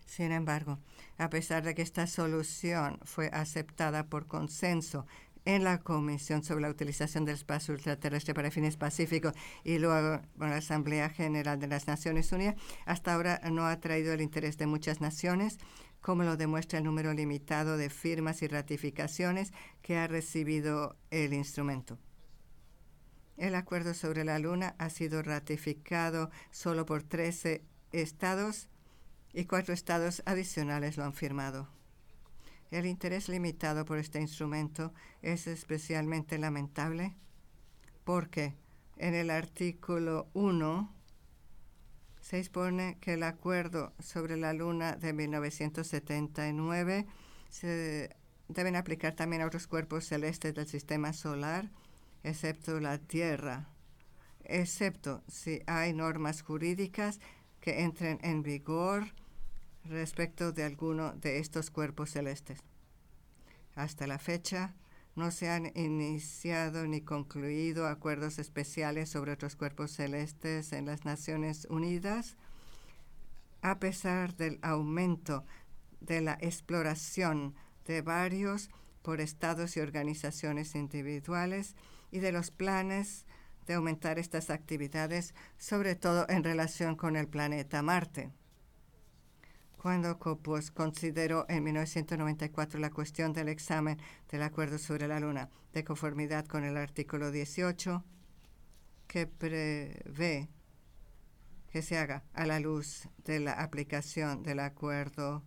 [0.05, 0.79] Sin embargo,
[1.19, 5.05] a pesar de que esta solución fue aceptada por consenso
[5.45, 10.49] en la Comisión sobre la Utilización del Espacio Ultraterrestre para Fines Pacíficos y luego en
[10.49, 14.67] la Asamblea General de las Naciones Unidas, hasta ahora no ha atraído el interés de
[14.67, 15.57] muchas naciones,
[16.01, 21.97] como lo demuestra el número limitado de firmas y ratificaciones que ha recibido el instrumento.
[23.37, 28.67] El acuerdo sobre la Luna ha sido ratificado solo por 13 estados
[29.33, 31.78] y cuatro estados adicionales lo han firmado.
[32.71, 37.15] El interés limitado por este instrumento es especialmente lamentable
[38.03, 38.53] porque
[38.97, 40.93] en el artículo 1
[42.21, 47.07] se expone que el acuerdo sobre la luna de 1979
[47.49, 48.15] se
[48.47, 51.71] deben aplicar también a otros cuerpos celestes del sistema solar,
[52.23, 53.69] excepto la Tierra,
[54.43, 57.19] excepto si hay normas jurídicas
[57.61, 59.05] que entren en vigor
[59.85, 62.59] respecto de alguno de estos cuerpos celestes.
[63.75, 64.75] Hasta la fecha,
[65.15, 71.67] no se han iniciado ni concluido acuerdos especiales sobre otros cuerpos celestes en las Naciones
[71.69, 72.37] Unidas,
[73.61, 75.45] a pesar del aumento
[75.99, 78.69] de la exploración de varios
[79.01, 81.75] por estados y organizaciones individuales
[82.11, 83.25] y de los planes
[83.65, 88.31] de aumentar estas actividades, sobre todo en relación con el planeta Marte
[89.81, 93.97] cuando Copos consideró en 1994 la cuestión del examen
[94.29, 98.03] del acuerdo sobre la Luna, de conformidad con el artículo 18,
[99.07, 100.49] que prevé
[101.71, 105.43] que se haga a la luz de la aplicación del acuerdo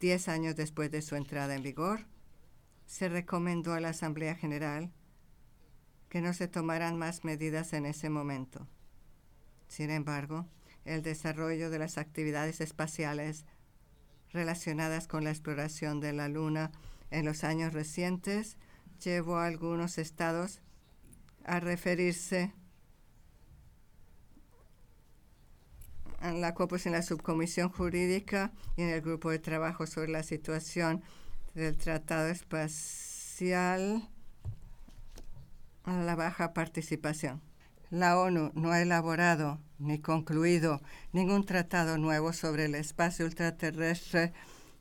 [0.00, 2.06] 10 años después de su entrada en vigor,
[2.86, 4.92] se recomendó a la Asamblea General
[6.10, 8.66] que no se tomaran más medidas en ese momento.
[9.68, 10.46] Sin embargo,
[10.84, 13.44] el desarrollo de las actividades espaciales
[14.32, 16.72] relacionadas con la exploración de la Luna
[17.10, 18.56] en los años recientes.
[19.02, 20.60] Llevó a algunos estados
[21.44, 22.52] a referirse
[26.22, 30.22] en la COPUS en la subcomisión jurídica y en el grupo de trabajo sobre la
[30.22, 31.02] situación
[31.54, 34.08] del Tratado Espacial
[35.84, 37.42] a la baja participación
[37.92, 40.80] la ONU no ha elaborado ni concluido
[41.12, 44.32] ningún tratado nuevo sobre el espacio ultraterrestre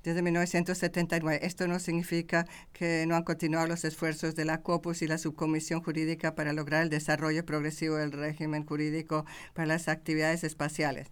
[0.02, 1.46] desde 1979.
[1.46, 5.84] Esto no significa que no han continuado los esfuerzos de la COPUS y la Subcomisión
[5.84, 11.10] Jurídica para lograr el desarrollo progresivo del régimen jurídico para las actividades espaciales.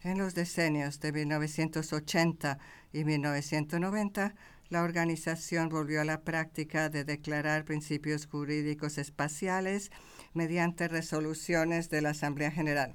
[0.00, 2.58] En los decenios de 1980
[2.92, 4.34] y 1990,
[4.70, 9.92] la organización volvió a la práctica de declarar principios jurídicos espaciales
[10.34, 12.94] mediante resoluciones de la Asamblea General.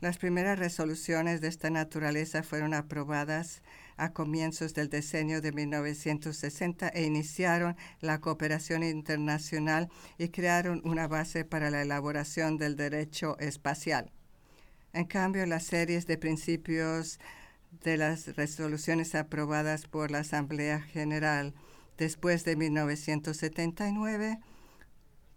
[0.00, 3.62] Las primeras resoluciones de esta naturaleza fueron aprobadas
[3.96, 11.44] a comienzos del decenio de 1960 e iniciaron la cooperación internacional y crearon una base
[11.44, 14.12] para la elaboración del derecho espacial.
[14.92, 17.18] En cambio, las series de principios
[17.82, 21.54] de las resoluciones aprobadas por la Asamblea General
[21.96, 24.38] después de 1979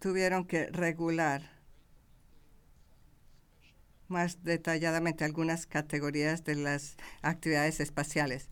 [0.02, 1.48] tuvieron que regular
[4.08, 8.50] más detalladamente algunas categorías de las actividades espaciales.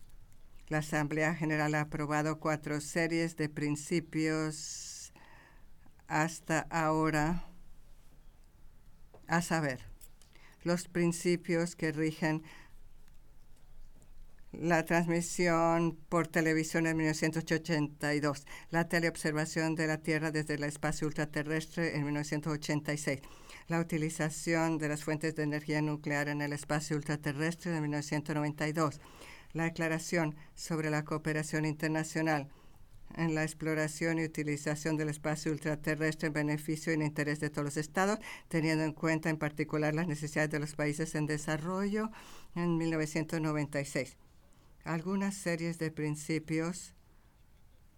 [0.69, 5.11] La Asamblea General ha aprobado cuatro series de principios
[6.07, 7.43] hasta ahora,
[9.27, 9.81] a saber,
[10.63, 12.43] los principios que rigen
[14.51, 21.95] la transmisión por televisión en 1982, la teleobservación de la Tierra desde el espacio ultraterrestre
[21.95, 23.21] en 1986,
[23.67, 28.99] la utilización de las fuentes de energía nuclear en el espacio ultraterrestre en 1992,
[29.53, 32.49] la Declaración sobre la Cooperación Internacional
[33.15, 37.65] en la exploración y utilización del espacio ultraterrestre en beneficio y en interés de todos
[37.65, 42.09] los estados, teniendo en cuenta en particular las necesidades de los países en desarrollo
[42.55, 44.17] en 1996.
[44.83, 46.93] Algunas series de principios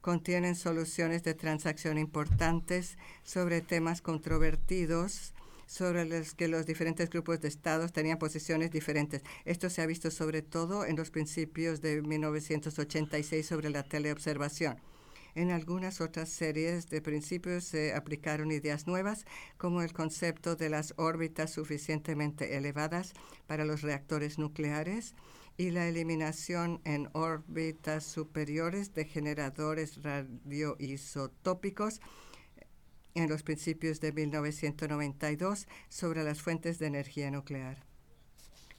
[0.02, 5.34] contienen soluciones de transacción importantes sobre temas controvertidos
[5.66, 9.24] sobre los que los diferentes grupos de estados tenían posiciones diferentes.
[9.46, 14.78] Esto se ha visto sobre todo en los principios de 1986 sobre la teleobservación.
[15.36, 19.26] En algunas otras series de principios se aplicaron ideas nuevas,
[19.58, 23.14] como el concepto de las órbitas suficientemente elevadas
[23.48, 25.16] para los reactores nucleares
[25.58, 32.02] y la eliminación en órbitas superiores de generadores radioisotópicos
[33.16, 37.86] en los principios de 1992 sobre las fuentes de energía nuclear.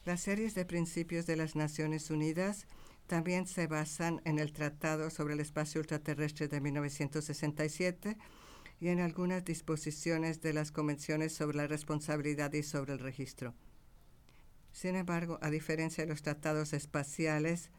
[0.05, 2.67] Las series de principios de las Naciones Unidas
[3.07, 8.17] también se basan en el Tratado sobre el Espacio Ultraterrestre de 1967
[8.81, 13.55] y en algunas disposiciones de las convenciones sobre la responsabilidad y sobre el registro.
[14.75, 17.71] Sin embargo, a diferencia de los tratados espaciales,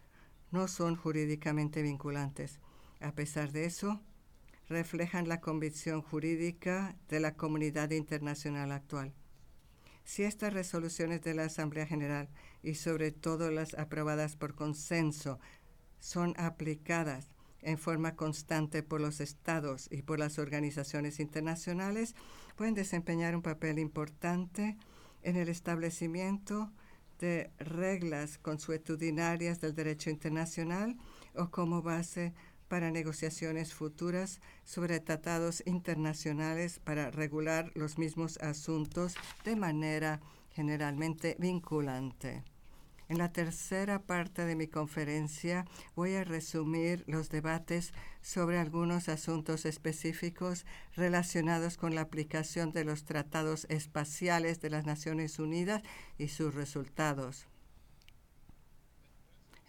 [0.51, 2.61] no son jurídicamente vinculantes.
[3.01, 3.99] A pesar de eso,
[4.69, 9.13] reflejan la convicción jurídica de la comunidad internacional actual.
[10.05, 12.29] Si estas resoluciones de la Asamblea General
[12.63, 15.37] y sobre todo las aprobadas por consenso
[15.99, 17.27] son aplicadas
[17.61, 22.15] en forma constante por los estados y por las organizaciones internacionales,
[22.55, 24.77] pueden desempeñar un papel importante
[25.23, 26.71] en el establecimiento
[27.19, 30.97] de reglas consuetudinarias del derecho internacional
[31.35, 32.33] o como base
[32.67, 39.13] para negociaciones futuras sobre tratados internacionales para regular los mismos asuntos
[39.43, 40.19] de manera
[40.51, 42.43] generalmente vinculante.
[43.07, 49.65] En la tercera parte de mi conferencia voy a resumir los debates sobre algunos asuntos
[49.65, 55.83] específicos relacionados con la aplicación de los tratados espaciales de las Naciones Unidas
[56.17, 57.47] y sus resultados.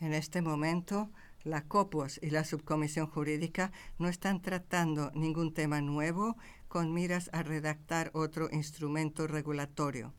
[0.01, 1.11] En este momento,
[1.45, 6.37] la COPOS y la Subcomisión Jurídica no están tratando ningún tema nuevo
[6.69, 10.15] con miras a redactar otro instrumento regulatorio.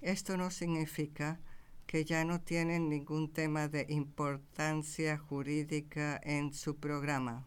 [0.00, 1.38] Esto no significa
[1.92, 7.46] que ya no tienen ningún tema de importancia jurídica en su programa.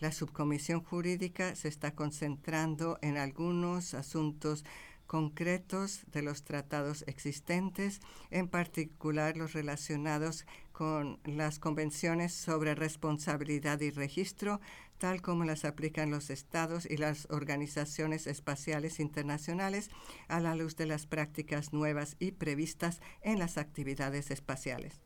[0.00, 4.66] La subcomisión jurídica se está concentrando en algunos asuntos
[5.06, 13.92] concretos de los tratados existentes, en particular los relacionados con las convenciones sobre responsabilidad y
[13.92, 14.60] registro,
[15.00, 19.88] tal como las aplican los estados y las organizaciones espaciales internacionales
[20.28, 25.00] a la luz de las prácticas nuevas y previstas en las actividades espaciales.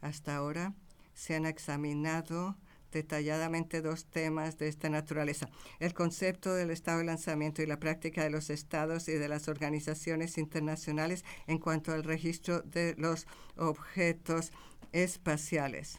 [0.00, 0.74] Hasta ahora
[1.14, 2.56] se han examinado
[2.92, 5.50] detalladamente dos temas de esta naturaleza.
[5.80, 9.48] El concepto del estado de lanzamiento y la práctica de los estados y de las
[9.48, 14.52] organizaciones internacionales en cuanto al registro de los objetos
[14.92, 15.98] espaciales.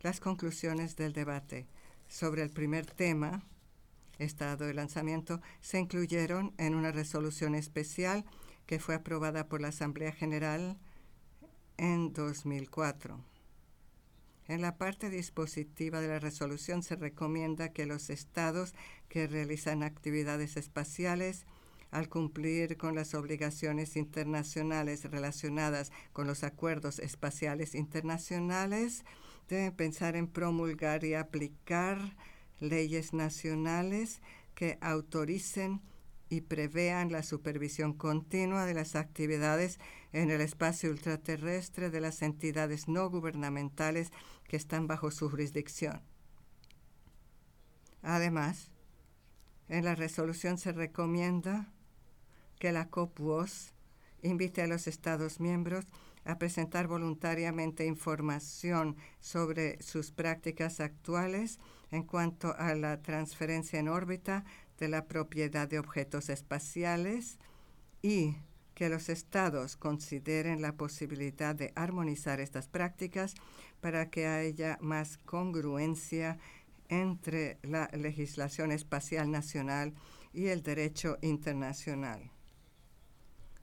[0.00, 1.66] Las conclusiones del debate
[2.08, 3.44] sobre el primer tema,
[4.18, 8.24] estado de lanzamiento, se incluyeron en una resolución especial
[8.66, 10.76] que fue aprobada por la Asamblea General
[11.76, 13.22] en 2004.
[14.48, 18.74] En la parte dispositiva de la resolución se recomienda que los estados
[19.08, 21.46] que realizan actividades espaciales
[21.90, 29.04] al cumplir con las obligaciones internacionales relacionadas con los acuerdos espaciales internacionales,
[29.48, 32.16] deben pensar en promulgar y aplicar
[32.60, 34.20] leyes nacionales
[34.54, 35.80] que autoricen
[36.30, 39.78] y prevean la supervisión continua de las actividades
[40.12, 44.12] en el espacio ultraterrestre de las entidades no gubernamentales
[44.46, 46.02] que están bajo su jurisdicción.
[48.02, 48.70] Además,
[49.68, 51.72] en la resolución se recomienda
[52.58, 53.72] que la COPUOS
[54.22, 55.84] invite a los Estados miembros
[56.28, 61.58] a presentar voluntariamente información sobre sus prácticas actuales
[61.90, 64.44] en cuanto a la transferencia en órbita
[64.78, 67.38] de la propiedad de objetos espaciales
[68.02, 68.36] y
[68.74, 73.34] que los estados consideren la posibilidad de armonizar estas prácticas
[73.80, 76.38] para que haya más congruencia
[76.90, 79.94] entre la legislación espacial nacional
[80.34, 82.30] y el derecho internacional.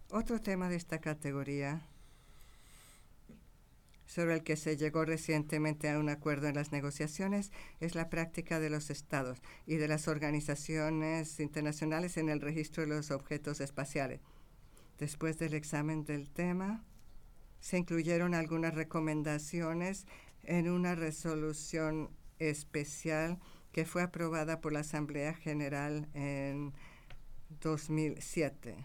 [0.09, 1.88] Otro tema de esta categoría
[4.16, 7.51] sobre el que se llegó recientemente a un acuerdo en las negociaciones
[7.82, 12.95] es la práctica de los estados y de las organizaciones internacionales en el registro de
[12.95, 14.22] los objetos espaciales.
[14.99, 16.82] Después del examen del tema,
[17.59, 20.07] se incluyeron algunas recomendaciones
[20.43, 22.09] en una resolución
[22.39, 23.38] especial
[23.74, 26.72] que fue aprobada por la Asamblea General en
[27.59, 28.78] 2007.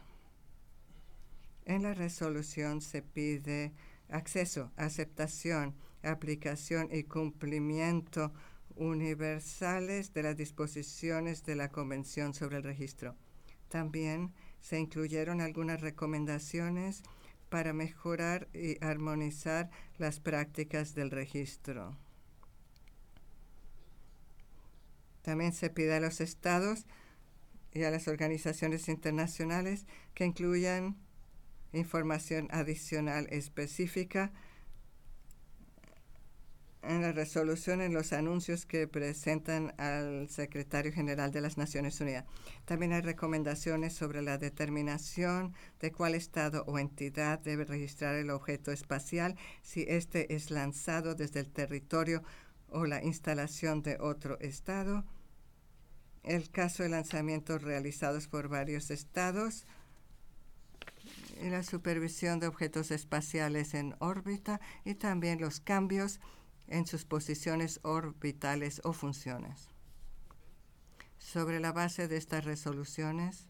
[1.67, 3.73] En la resolución se pide
[4.11, 8.33] acceso, aceptación, aplicación y cumplimiento
[8.77, 13.17] universales de las disposiciones de la Convención sobre el Registro.
[13.69, 17.03] También se incluyeron algunas recomendaciones
[17.49, 21.97] para mejorar y armonizar las prácticas del registro.
[25.23, 26.87] También se pide a los estados
[27.73, 30.97] y a las organizaciones internacionales que incluyan
[31.73, 34.33] información adicional específica
[36.83, 42.25] en la resolución en los anuncios que presentan al secretario general de las Naciones Unidas.
[42.65, 48.73] También hay recomendaciones sobre la determinación de cuál estado o entidad debe registrar el objeto
[48.73, 52.23] espacial si éste es lanzado desde el territorio
[52.69, 55.05] o la instalación de otro estado.
[56.23, 59.67] El caso de lanzamientos realizados por varios estados
[61.43, 66.21] y la supervisión de objetos espaciales en órbita y también los cambios
[66.67, 69.69] en sus posiciones orbitales o funciones.
[71.19, 73.49] Sobre la base de estas resoluciones,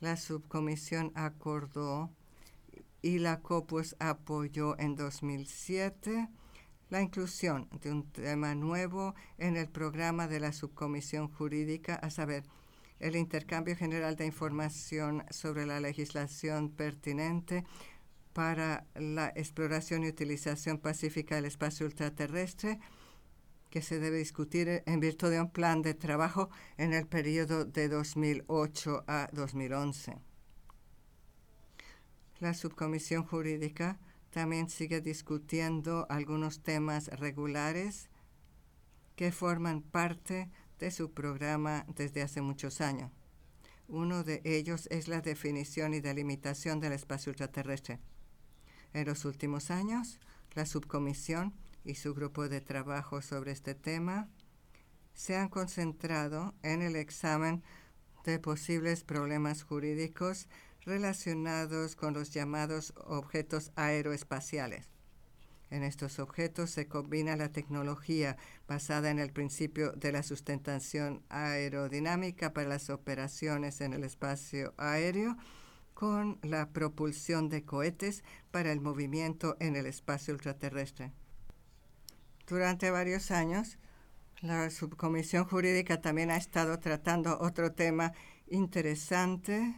[0.00, 2.10] la subcomisión acordó
[3.02, 6.28] y la COPUS apoyó en 2007
[6.90, 12.44] la inclusión de un tema nuevo en el programa de la subcomisión jurídica, a saber,
[13.02, 17.64] el intercambio general de información sobre la legislación pertinente
[18.32, 22.78] para la exploración y utilización pacífica del espacio ultraterrestre,
[23.70, 27.88] que se debe discutir en virtud de un plan de trabajo en el periodo de
[27.88, 30.18] 2008 a 2011.
[32.38, 33.98] La subcomisión jurídica
[34.30, 38.08] también sigue discutiendo algunos temas regulares
[39.16, 43.10] que forman parte de su programa desde hace muchos años.
[43.88, 48.00] Uno de ellos es la definición y delimitación del espacio ultraterrestre.
[48.92, 50.18] En los últimos años,
[50.54, 51.54] la subcomisión
[51.84, 54.28] y su grupo de trabajo sobre este tema
[55.14, 57.62] se han concentrado en el examen
[58.24, 60.48] de posibles problemas jurídicos
[60.82, 64.88] relacionados con los llamados objetos aeroespaciales.
[65.72, 68.36] En estos objetos se combina la tecnología
[68.68, 75.34] basada en el principio de la sustentación aerodinámica para las operaciones en el espacio aéreo
[75.94, 81.10] con la propulsión de cohetes para el movimiento en el espacio ultraterrestre.
[82.46, 83.78] Durante varios años,
[84.42, 88.12] la subcomisión jurídica también ha estado tratando otro tema
[88.46, 89.74] interesante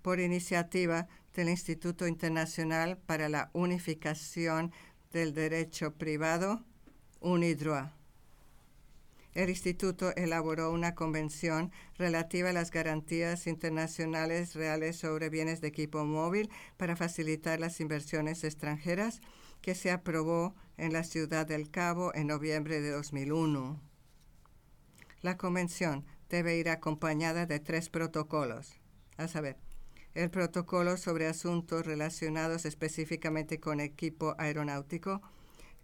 [0.00, 4.72] por iniciativa del Instituto Internacional para la Unificación
[5.12, 6.64] del Derecho Privado,
[7.20, 7.94] UNIDROA.
[9.32, 16.04] El instituto elaboró una convención relativa a las garantías internacionales reales sobre bienes de equipo
[16.04, 19.20] móvil para facilitar las inversiones extranjeras
[19.62, 23.80] que se aprobó en la Ciudad del Cabo en noviembre de 2001.
[25.22, 28.80] La convención debe ir acompañada de tres protocolos,
[29.16, 29.58] a saber,
[30.14, 35.22] el protocolo sobre asuntos relacionados específicamente con equipo aeronáutico,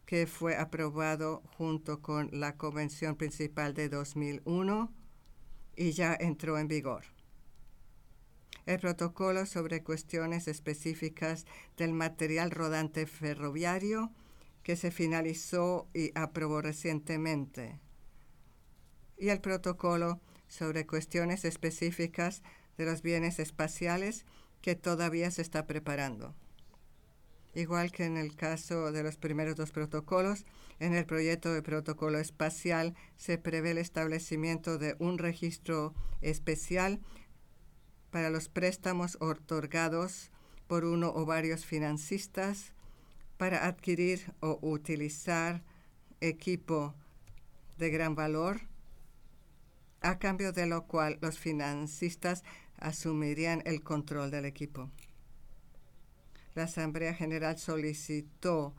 [0.04, 4.92] que fue aprobado junto con la Convención Principal de 2001
[5.76, 7.04] y ya entró en vigor.
[8.66, 11.46] el protocolo sobre cuestiones específicas
[11.76, 14.10] del material rodante ferroviario
[14.64, 17.78] que se finalizó y aprobó recientemente,
[19.16, 22.42] y el protocolo sobre cuestiones específicas
[22.76, 24.24] de los bienes espaciales
[24.62, 26.34] que todavía se está preparando.
[27.54, 30.44] Igual que en el caso de los primeros dos protocolos,
[30.78, 37.00] en el proyecto de protocolo espacial se prevé el establecimiento de un registro especial
[38.10, 40.30] para los préstamos otorgados
[40.66, 42.72] por uno o varios financistas
[43.38, 45.62] para adquirir o utilizar
[46.20, 46.94] equipo
[47.78, 48.60] de gran valor,
[50.00, 52.44] a cambio de lo cual los financistas
[52.78, 54.90] asumirían el control del equipo.
[56.54, 58.74] La Asamblea General solicitó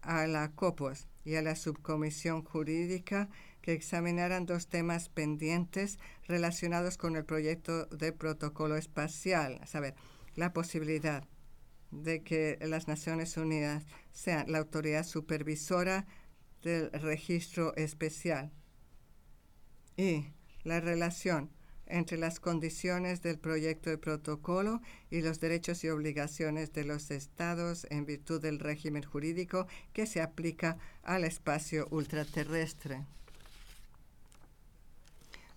[0.00, 3.28] a la COPOS y a la Subcomisión Jurídica
[3.60, 9.94] que examinaran dos temas pendientes relacionados con el proyecto de protocolo espacial, a saber,
[10.36, 11.24] la posibilidad
[11.90, 16.06] de que las Naciones Unidas sean la autoridad supervisora
[16.62, 18.50] del registro especial
[19.96, 20.26] y
[20.64, 21.50] la relación
[21.88, 24.80] entre las condiciones del proyecto de protocolo
[25.10, 30.20] y los derechos y obligaciones de los estados en virtud del régimen jurídico que se
[30.20, 33.04] aplica al espacio ultraterrestre.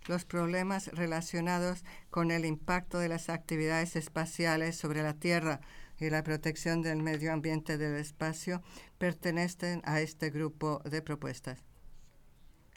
[0.08, 5.62] Los problemas relacionados con el impacto de las actividades espaciales sobre la Tierra
[6.00, 8.64] y la protección del medio ambiente del espacio
[8.98, 11.71] pertenecen a este grupo de propuestas.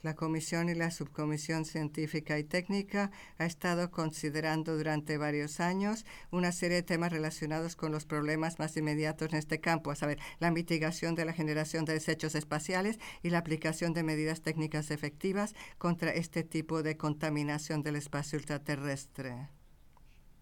[0.05, 6.53] La Comisión y la Subcomisión Científica y Técnica ha estado considerando durante varios años una
[6.53, 10.51] serie de temas relacionados con los problemas más inmediatos en este campo, a saber, la
[10.51, 16.11] mitigación de la generación de desechos espaciales y la aplicación de medidas técnicas efectivas contra
[16.11, 19.49] este tipo de contaminación del espacio ultraterrestre.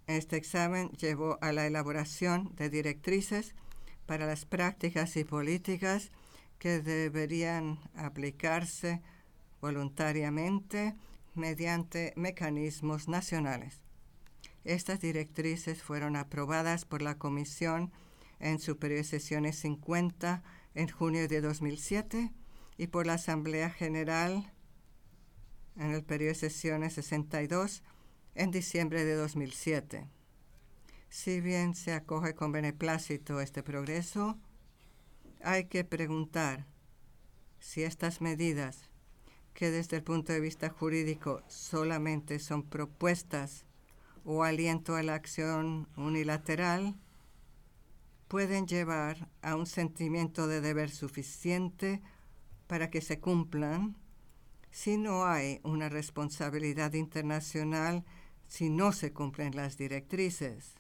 [0.09, 3.55] Este examen llevó a la elaboración de directrices
[4.07, 6.11] para las prácticas y políticas
[6.59, 9.03] que deberían aplicarse
[9.63, 10.95] voluntariamente
[11.35, 13.81] mediante mecanismos nacionales.
[14.65, 17.91] Estas directrices fueron aprobadas por la Comisión
[18.39, 20.43] en su periodo de sesiones 50
[20.75, 22.33] en junio de 2007
[22.77, 24.53] y por la Asamblea General
[25.77, 27.83] en el periodo de sesiones 62
[28.35, 30.07] en diciembre de 2007.
[31.09, 34.39] Si bien se acoge con beneplácito este progreso,
[35.43, 36.67] hay que preguntar
[37.59, 38.92] si estas medidas,
[39.55, 43.65] que desde el punto de vista jurídico solamente son propuestas
[44.25, 46.97] o aliento a la acción unilateral,
[48.29, 52.01] pueden llevar a un sentimiento de deber suficiente
[52.67, 53.97] para que se cumplan
[54.71, 58.05] si no hay una responsabilidad internacional
[58.49, 60.75] si no se cumplen las directrices.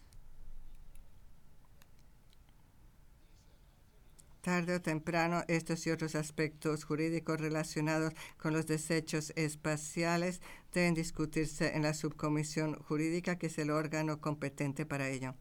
[4.42, 10.40] Tarde o temprano, estos y otros aspectos jurídicos relacionados con los desechos espaciales
[10.72, 15.36] deben discutirse en la subcomisión jurídica, que es el órgano competente para ello.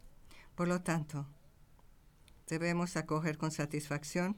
[0.54, 1.26] Por lo tanto,
[2.46, 4.38] debemos acoger con satisfacción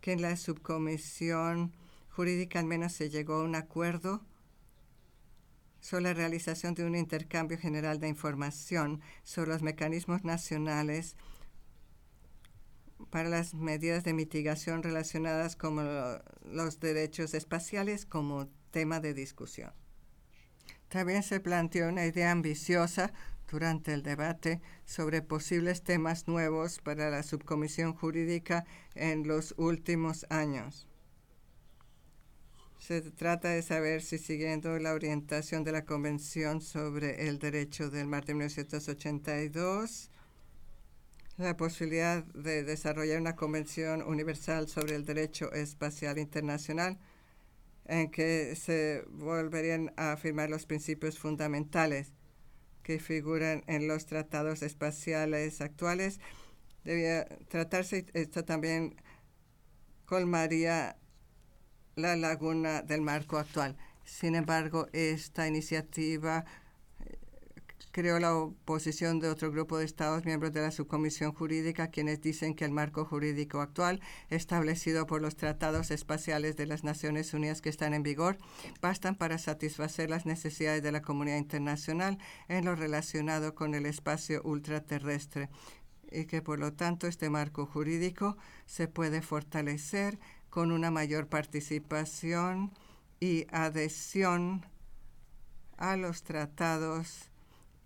[0.00, 1.72] que en la subcomisión
[2.08, 4.24] jurídica al menos se llegó a un acuerdo
[5.80, 11.16] sobre la realización de un intercambio general de información sobre los mecanismos nacionales
[13.16, 15.76] para las medidas de mitigación relacionadas con
[16.44, 19.72] los derechos espaciales como tema de discusión.
[20.88, 23.14] También se planteó una idea ambiciosa
[23.50, 30.86] durante el debate sobre posibles temas nuevos para la subcomisión jurídica en los últimos años.
[32.78, 38.08] Se trata de saber si siguiendo la orientación de la Convención sobre el Derecho del
[38.08, 40.10] Mar de 1982,
[41.36, 46.98] la posibilidad de desarrollar una Convención Universal sobre el Derecho Espacial Internacional
[47.84, 52.12] en que se volverían a afirmar los principios fundamentales
[52.82, 56.20] que figuran en los tratados espaciales actuales.
[56.84, 58.96] Debía tratarse, esto también
[60.04, 60.96] colmaría
[61.96, 63.76] la laguna del marco actual.
[64.04, 66.44] Sin embargo, esta iniciativa
[67.96, 72.54] creó la oposición de otro grupo de Estados miembros de la subcomisión jurídica, quienes dicen
[72.54, 77.70] que el marco jurídico actual, establecido por los tratados espaciales de las Naciones Unidas que
[77.70, 78.36] están en vigor,
[78.82, 82.18] bastan para satisfacer las necesidades de la comunidad internacional
[82.48, 85.48] en lo relacionado con el espacio ultraterrestre
[86.12, 88.36] y que por lo tanto este marco jurídico
[88.66, 90.18] se puede fortalecer
[90.50, 92.72] con una mayor participación
[93.20, 94.66] y adhesión
[95.78, 97.30] a los tratados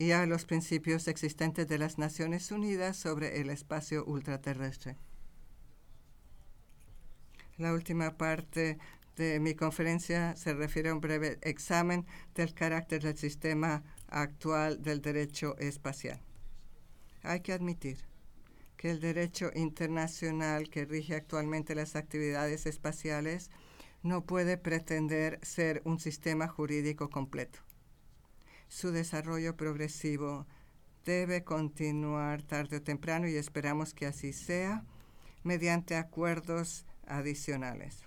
[0.01, 4.97] y a los principios existentes de las Naciones Unidas sobre el espacio ultraterrestre.
[7.59, 8.79] La última parte
[9.17, 15.03] de mi conferencia se refiere a un breve examen del carácter del sistema actual del
[15.03, 16.19] derecho espacial.
[17.23, 17.99] Hay que admitir
[18.79, 23.51] que el derecho internacional que rige actualmente las actividades espaciales
[24.03, 27.61] no puede pretender ser un sistema jurídico completo.
[28.71, 30.47] Su desarrollo progresivo
[31.05, 34.85] debe continuar tarde o temprano y esperamos que así sea
[35.43, 38.05] mediante acuerdos adicionales.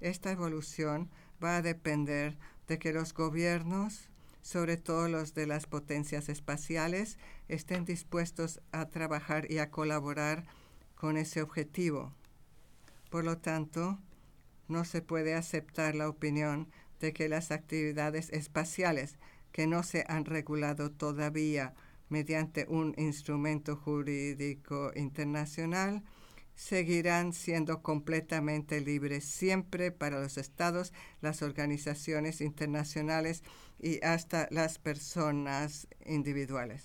[0.00, 1.10] Esta evolución
[1.44, 4.08] va a depender de que los gobiernos,
[4.40, 10.46] sobre todo los de las potencias espaciales, estén dispuestos a trabajar y a colaborar
[10.94, 12.14] con ese objetivo.
[13.10, 13.98] Por lo tanto,
[14.66, 19.18] no se puede aceptar la opinión de que las actividades espaciales
[19.58, 21.74] que no se han regulado todavía
[22.10, 26.04] mediante un instrumento jurídico internacional
[26.54, 30.92] seguirán siendo completamente libres siempre para los estados,
[31.22, 33.42] las organizaciones internacionales
[33.80, 36.84] y hasta las personas individuales.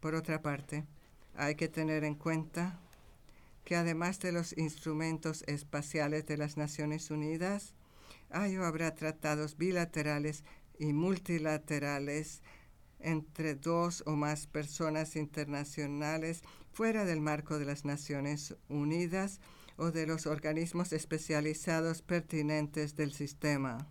[0.00, 0.84] Por otra parte,
[1.34, 2.78] hay que tener en cuenta
[3.64, 7.72] que además de los instrumentos espaciales de las Naciones Unidas,
[8.30, 10.44] hay o habrá tratados bilaterales
[10.78, 12.42] y multilaterales
[13.00, 19.40] entre dos o más personas internacionales fuera del marco de las Naciones Unidas
[19.76, 23.88] o de los organismos especializados pertinentes del sistema.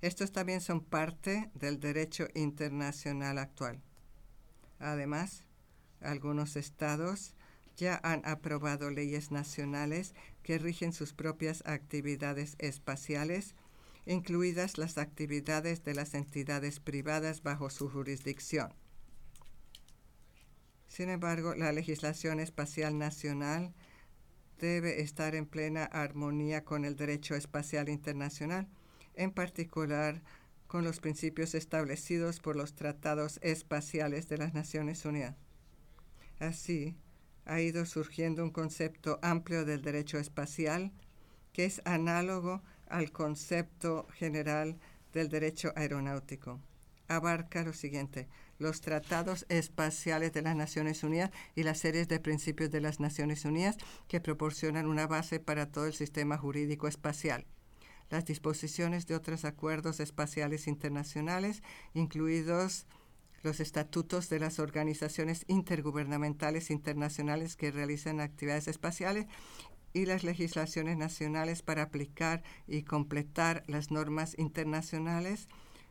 [0.00, 3.80] Estos también son parte del derecho internacional actual.
[4.80, 5.44] Además,
[6.00, 7.36] algunos estados
[7.76, 13.54] ya han aprobado leyes nacionales que rigen sus propias actividades espaciales
[14.06, 18.74] incluidas las actividades de las entidades privadas bajo su jurisdicción.
[20.88, 23.72] Sin embargo, la legislación espacial nacional
[24.58, 28.68] debe estar en plena armonía con el derecho espacial internacional,
[29.14, 30.22] en particular
[30.66, 35.36] con los principios establecidos por los tratados espaciales de las Naciones Unidas.
[36.38, 36.96] Así,
[37.44, 40.92] ha ido surgiendo un concepto amplio del derecho espacial
[41.52, 44.78] que es análogo al concepto general
[45.12, 46.60] del derecho aeronáutico.
[47.08, 48.28] Abarca lo siguiente,
[48.58, 53.44] los tratados espaciales de las Naciones Unidas y las series de principios de las Naciones
[53.44, 53.76] Unidas
[54.08, 57.44] que proporcionan una base para todo el sistema jurídico espacial.
[58.08, 61.62] Las disposiciones de otros acuerdos espaciales internacionales,
[61.94, 62.86] incluidos
[63.42, 69.26] los estatutos de las organizaciones intergubernamentales internacionales que realizan actividades espaciales
[69.92, 75.48] y las legislaciones nacionales para aplicar y completar las normas internacionales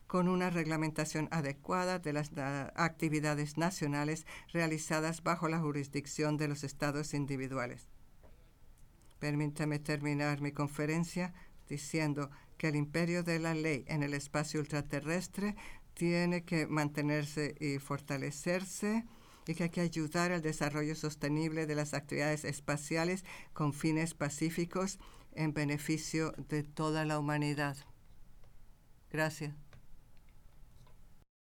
[0.07, 2.31] con una reglamentación adecuada de las
[2.75, 7.87] actividades nacionales realizadas bajo la jurisdicción de los estados individuales.
[9.19, 11.33] Permítame terminar mi conferencia
[11.69, 15.55] diciendo que el imperio de la ley en el espacio ultraterrestre
[16.01, 19.05] tiene que mantenerse y fortalecerse
[19.45, 23.23] y que hay que ayudar al desarrollo sostenible de las actividades espaciales
[23.53, 24.97] con fines pacíficos
[25.33, 27.77] en beneficio de toda la humanidad.
[29.11, 29.53] Gracias.